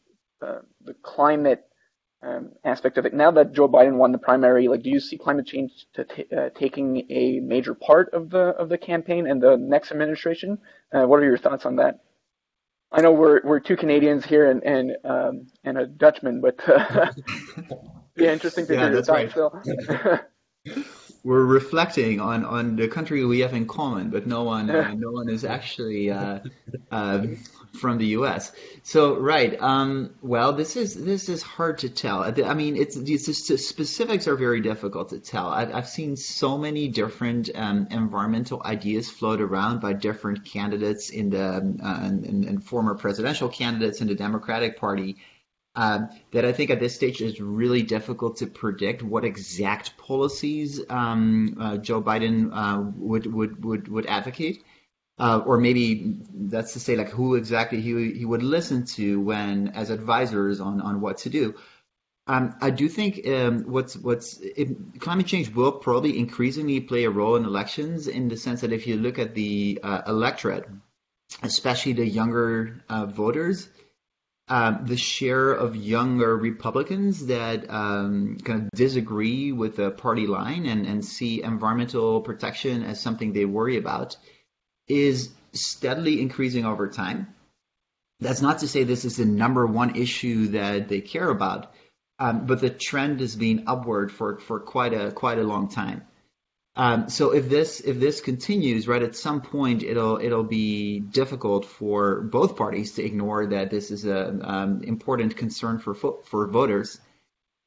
uh, 0.41 0.59
the 0.83 0.95
climate 1.03 1.63
um, 2.23 2.51
aspect 2.65 2.97
of 2.97 3.05
it 3.05 3.13
now 3.13 3.31
that 3.31 3.53
Joe 3.53 3.69
Biden 3.69 3.95
won 3.97 4.11
the 4.11 4.17
primary? 4.19 4.67
Like, 4.67 4.83
do 4.83 4.89
you 4.89 4.99
see 4.99 5.17
climate 5.17 5.47
change 5.47 5.87
t- 5.95 6.25
uh, 6.35 6.49
taking 6.55 7.05
a 7.11 7.39
major 7.41 7.73
part 7.75 8.09
of 8.13 8.29
the 8.29 8.49
of 8.59 8.69
the 8.69 8.77
campaign 8.77 9.27
and 9.27 9.41
the 9.41 9.57
next 9.57 9.91
administration? 9.91 10.59
Uh, 10.93 11.05
what 11.05 11.19
are 11.19 11.25
your 11.25 11.37
thoughts 11.37 11.65
on 11.65 11.77
that? 11.77 12.01
I 12.91 13.01
know 13.01 13.13
we're 13.13 13.41
we're 13.43 13.59
two 13.61 13.77
Canadians 13.77 14.25
here 14.25 14.51
and 14.51 14.63
and 14.63 14.97
um, 15.05 15.47
and 15.63 15.77
a 15.77 15.87
Dutchman, 15.87 16.41
but 16.41 16.59
yeah, 18.15 18.33
interesting 18.33 18.67
to 18.67 18.73
yeah, 18.73 18.79
hear 18.79 18.91
your 18.93 19.03
thoughts, 19.03 19.35
right. 19.35 20.01
Phil. 20.03 20.19
We're 21.23 21.45
reflecting 21.45 22.19
on, 22.19 22.45
on 22.45 22.75
the 22.77 22.87
country 22.87 23.23
we 23.23 23.41
have 23.41 23.53
in 23.53 23.67
common, 23.67 24.09
but 24.09 24.25
no 24.25 24.43
one 24.43 24.71
uh, 24.71 24.93
no 24.97 25.11
one 25.11 25.29
is 25.29 25.45
actually 25.45 26.09
uh, 26.09 26.39
uh, 26.91 27.27
from 27.79 27.99
the 27.99 28.07
U.S. 28.07 28.51
So 28.81 29.17
right, 29.17 29.55
um, 29.61 30.15
well, 30.23 30.53
this 30.53 30.75
is 30.75 30.95
this 30.95 31.29
is 31.29 31.43
hard 31.43 31.79
to 31.79 31.89
tell. 31.89 32.23
I 32.23 32.53
mean, 32.55 32.75
it's, 32.75 32.95
it's 32.95 33.47
the 33.47 33.57
specifics 33.57 34.27
are 34.27 34.35
very 34.35 34.61
difficult 34.61 35.09
to 35.09 35.19
tell. 35.19 35.47
I've, 35.47 35.73
I've 35.73 35.89
seen 35.89 36.17
so 36.17 36.57
many 36.57 36.87
different 36.87 37.51
um, 37.53 37.87
environmental 37.91 38.61
ideas 38.63 39.07
float 39.07 39.41
around 39.41 39.79
by 39.79 39.93
different 39.93 40.45
candidates 40.45 41.11
in 41.11 41.29
the 41.29 41.77
uh, 41.83 41.99
and, 42.01 42.45
and 42.45 42.63
former 42.63 42.95
presidential 42.95 43.47
candidates 43.47 44.01
in 44.01 44.07
the 44.07 44.15
Democratic 44.15 44.79
Party 44.79 45.17
um, 45.75 46.09
that 46.31 46.43
I 46.43 46.51
think 46.51 46.69
at 46.69 46.79
this 46.79 46.95
stage 46.95 47.21
is 47.21 47.39
really 47.39 47.81
difficult 47.81 48.37
to 48.37 48.47
predict 48.47 49.03
what 49.03 49.23
exact 49.23 49.97
policies 49.97 50.81
um, 50.89 51.57
uh, 51.59 51.77
Joe 51.77 52.01
Biden 52.01 52.49
uh, 52.53 52.81
would, 52.95 53.31
would 53.31 53.63
would 53.63 53.87
would 53.87 54.05
advocate, 54.05 54.63
uh, 55.17 55.41
or 55.45 55.57
maybe 55.57 56.19
that's 56.33 56.73
to 56.73 56.79
say 56.79 56.97
like 56.97 57.09
who 57.09 57.35
exactly 57.35 57.79
he 57.79 58.11
he 58.11 58.25
would 58.25 58.43
listen 58.43 58.85
to 58.97 59.21
when 59.21 59.69
as 59.69 59.89
advisors 59.89 60.59
on 60.59 60.81
on 60.81 60.99
what 60.99 61.19
to 61.19 61.29
do. 61.29 61.55
Um, 62.27 62.55
I 62.61 62.69
do 62.69 62.87
think 62.89 63.25
um, 63.27 63.63
what's 63.63 63.95
what's 63.95 64.39
it, 64.41 64.99
climate 64.99 65.25
change 65.25 65.53
will 65.53 65.71
probably 65.71 66.19
increasingly 66.19 66.81
play 66.81 67.05
a 67.05 67.09
role 67.09 67.37
in 67.37 67.45
elections 67.45 68.07
in 68.07 68.27
the 68.27 68.37
sense 68.37 68.61
that 68.61 68.73
if 68.73 68.87
you 68.87 68.97
look 68.97 69.19
at 69.19 69.35
the 69.35 69.79
uh, 69.81 70.01
electorate, 70.05 70.67
especially 71.43 71.93
the 71.93 72.05
younger 72.05 72.83
uh, 72.89 73.05
voters 73.05 73.69
um, 74.51 74.85
the 74.85 74.97
share 74.97 75.53
of 75.53 75.77
younger 75.77 76.35
Republicans 76.35 77.27
that 77.27 77.69
um, 77.69 78.37
kind 78.43 78.63
of 78.63 78.71
disagree 78.71 79.53
with 79.53 79.77
the 79.77 79.91
party 79.91 80.27
line 80.27 80.65
and, 80.65 80.85
and 80.85 81.05
see 81.05 81.41
environmental 81.41 82.19
protection 82.19 82.83
as 82.83 82.99
something 82.99 83.31
they 83.31 83.45
worry 83.45 83.77
about 83.77 84.17
is 84.89 85.29
steadily 85.53 86.21
increasing 86.21 86.65
over 86.65 86.89
time. 86.89 87.33
That's 88.19 88.41
not 88.41 88.59
to 88.59 88.67
say 88.67 88.83
this 88.83 89.05
is 89.05 89.15
the 89.15 89.25
number 89.25 89.65
one 89.65 89.95
issue 89.95 90.47
that 90.47 90.89
they 90.89 90.99
care 90.99 91.29
about, 91.29 91.71
um, 92.19 92.45
but 92.45 92.59
the 92.59 92.69
trend 92.69 93.21
has 93.21 93.37
been 93.37 93.63
upward 93.67 94.11
for, 94.11 94.37
for 94.39 94.59
quite 94.59 94.93
a 94.93 95.13
quite 95.13 95.39
a 95.39 95.43
long 95.43 95.69
time. 95.69 96.05
Um, 96.75 97.09
so 97.09 97.31
if 97.31 97.49
this 97.49 97.81
if 97.81 97.99
this 97.99 98.21
continues, 98.21 98.87
right, 98.87 99.03
at 99.03 99.15
some 99.15 99.41
point 99.41 99.83
it'll 99.83 100.17
it'll 100.17 100.43
be 100.43 100.99
difficult 100.99 101.65
for 101.65 102.21
both 102.21 102.55
parties 102.55 102.93
to 102.93 103.03
ignore 103.03 103.47
that 103.47 103.69
this 103.69 103.91
is 103.91 104.05
an 104.05 104.41
um, 104.43 104.83
important 104.83 105.35
concern 105.35 105.79
for 105.79 105.93
for 105.93 106.47
voters. 106.47 106.99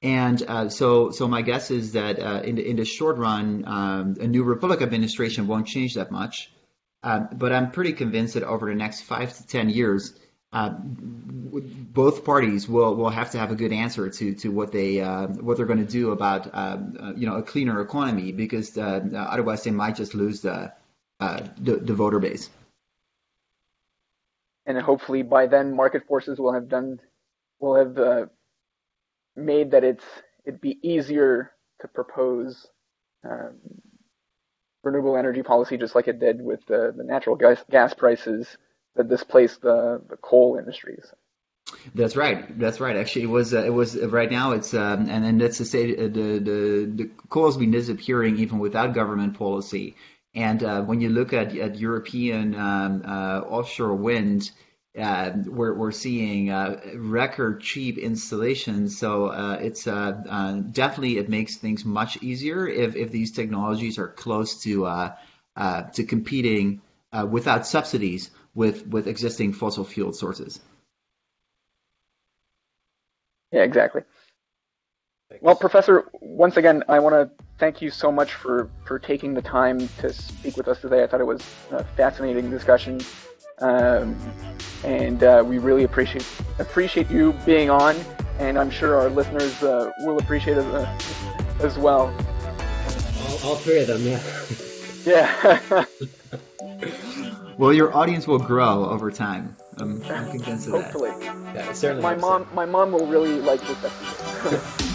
And 0.00 0.42
uh, 0.42 0.68
so 0.70 1.10
so 1.10 1.28
my 1.28 1.42
guess 1.42 1.70
is 1.70 1.92
that 1.92 2.18
uh, 2.18 2.40
in 2.44 2.56
the 2.56 2.66
in 2.66 2.76
the 2.76 2.86
short 2.86 3.18
run, 3.18 3.64
um, 3.66 4.16
a 4.20 4.26
new 4.26 4.42
Republican 4.42 4.84
administration 4.84 5.48
won't 5.48 5.66
change 5.66 5.94
that 5.94 6.10
much. 6.10 6.50
Uh, 7.02 7.20
but 7.30 7.52
I'm 7.52 7.72
pretty 7.72 7.92
convinced 7.92 8.34
that 8.34 8.42
over 8.42 8.70
the 8.70 8.74
next 8.74 9.02
five 9.02 9.36
to 9.36 9.46
ten 9.46 9.68
years, 9.68 10.18
uh, 10.54 10.70
both 10.78 12.24
parties 12.24 12.68
will, 12.68 12.94
will 12.94 13.10
have 13.10 13.32
to 13.32 13.38
have 13.38 13.50
a 13.50 13.56
good 13.56 13.72
answer 13.72 14.08
to, 14.08 14.34
to 14.36 14.48
what 14.50 14.70
they 14.70 15.00
uh, 15.00 15.26
what 15.26 15.56
they're 15.56 15.66
going 15.66 15.84
to 15.84 15.92
do 15.92 16.12
about 16.12 16.48
um, 16.54 16.96
uh, 16.98 17.12
you 17.16 17.28
know 17.28 17.36
a 17.36 17.42
cleaner 17.42 17.80
economy 17.80 18.30
because 18.30 18.78
uh, 18.78 19.00
otherwise 19.14 19.64
they 19.64 19.72
might 19.72 19.96
just 19.96 20.14
lose 20.14 20.40
the, 20.42 20.72
uh, 21.18 21.40
the, 21.58 21.76
the 21.76 21.92
voter 21.92 22.20
base. 22.20 22.48
And 24.64 24.80
hopefully 24.80 25.22
by 25.22 25.46
then 25.46 25.74
market 25.74 26.06
forces 26.06 26.38
will 26.38 26.54
have 26.54 26.68
done 26.68 27.00
will 27.58 27.76
have 27.76 28.30
made 29.36 29.72
that 29.72 29.82
it's 29.82 30.04
it'd 30.44 30.60
be 30.60 30.78
easier 30.82 31.50
to 31.80 31.88
propose 31.88 32.68
um, 33.28 33.56
renewable 34.84 35.16
energy 35.16 35.42
policy 35.42 35.76
just 35.76 35.96
like 35.96 36.06
it 36.06 36.20
did 36.20 36.40
with 36.40 36.64
the, 36.66 36.94
the 36.96 37.02
natural 37.02 37.34
gas 37.34 37.62
gas 37.70 37.92
prices 37.92 38.56
that 38.96 39.08
displaced 39.08 39.62
the, 39.62 40.00
the 40.08 40.16
coal 40.16 40.56
industries. 40.58 41.06
That's 41.94 42.16
right. 42.16 42.58
That's 42.58 42.80
right. 42.80 42.96
Actually, 42.96 43.22
it 43.22 43.30
was. 43.30 43.54
Uh, 43.54 43.64
it 43.64 43.72
was 43.72 43.96
right 43.96 44.30
now. 44.30 44.52
It's 44.52 44.74
um, 44.74 45.08
and 45.08 45.24
then 45.24 45.38
that's 45.38 45.58
to 45.58 45.64
say 45.64 45.92
uh, 45.92 46.02
the 46.02 46.38
the 46.38 46.92
the 46.94 47.10
coal 47.28 47.46
has 47.46 47.56
been 47.56 47.70
disappearing 47.70 48.38
even 48.38 48.58
without 48.58 48.94
government 48.94 49.38
policy. 49.38 49.96
And 50.34 50.62
uh, 50.62 50.82
when 50.82 51.00
you 51.00 51.08
look 51.10 51.32
at 51.32 51.56
at 51.56 51.76
European 51.76 52.54
um, 52.54 53.02
uh, 53.06 53.40
offshore 53.40 53.94
wind, 53.94 54.50
uh, 54.98 55.30
we're 55.46 55.74
we're 55.74 55.92
seeing 55.92 56.50
record 56.96 57.60
cheap 57.60 57.98
installations. 57.98 58.98
So 58.98 59.30
it's 59.60 59.84
definitely 59.84 61.18
it 61.18 61.28
makes 61.28 61.56
things 61.56 61.84
much 61.84 62.22
easier 62.22 62.66
if 62.66 62.94
if 62.96 63.10
these 63.10 63.32
technologies 63.32 63.98
are 63.98 64.08
close 64.08 64.62
to 64.62 65.12
to 65.56 66.04
competing 66.04 66.82
without 67.30 67.66
subsidies 67.66 68.30
with 68.54 68.86
with 68.86 69.06
existing 69.06 69.52
fossil 69.52 69.84
fuel 69.84 70.12
sources. 70.12 70.60
Yeah, 73.52 73.62
exactly. 73.62 74.02
Thanks. 75.30 75.42
Well, 75.42 75.54
Professor, 75.54 76.08
once 76.20 76.56
again, 76.56 76.82
I 76.88 76.98
want 76.98 77.14
to 77.14 77.44
thank 77.58 77.80
you 77.80 77.90
so 77.90 78.10
much 78.10 78.32
for, 78.32 78.68
for 78.84 78.98
taking 78.98 79.32
the 79.32 79.42
time 79.42 79.88
to 79.98 80.12
speak 80.12 80.56
with 80.56 80.68
us 80.68 80.80
today. 80.80 81.02
I 81.02 81.06
thought 81.06 81.20
it 81.20 81.26
was 81.26 81.40
a 81.70 81.84
fascinating 81.84 82.50
discussion, 82.50 83.00
um, 83.60 84.16
and 84.84 85.22
uh, 85.22 85.42
we 85.46 85.58
really 85.58 85.84
appreciate 85.84 86.26
appreciate 86.58 87.10
you 87.10 87.32
being 87.46 87.70
on. 87.70 87.96
And 88.40 88.58
I'm 88.58 88.70
sure 88.70 88.96
our 88.96 89.08
listeners 89.08 89.62
uh, 89.62 89.92
will 90.00 90.18
appreciate 90.18 90.58
it 90.58 90.66
uh, 90.66 90.98
as 91.60 91.78
well. 91.78 92.12
All, 93.28 93.50
all 93.50 93.56
three 93.56 93.78
of 93.78 93.86
them, 93.86 94.02
yeah. 94.02 94.20
Yeah. 95.04 95.84
Well, 97.58 97.72
your 97.72 97.94
audience 97.96 98.26
will 98.26 98.38
grow 98.38 98.86
over 98.86 99.10
time. 99.10 99.56
I'm, 99.78 100.02
I'm 100.04 100.30
convinced 100.30 100.66
of 100.66 100.72
that. 100.72 100.82
Hopefully. 100.84 101.10
Yeah, 101.20 101.72
certainly. 101.72 102.02
My 102.02 102.14
mom, 102.16 102.46
my 102.54 102.66
mom 102.66 102.92
will 102.92 103.06
really 103.06 103.40
like 103.40 103.60
this 103.60 103.84
episode. 103.84 104.90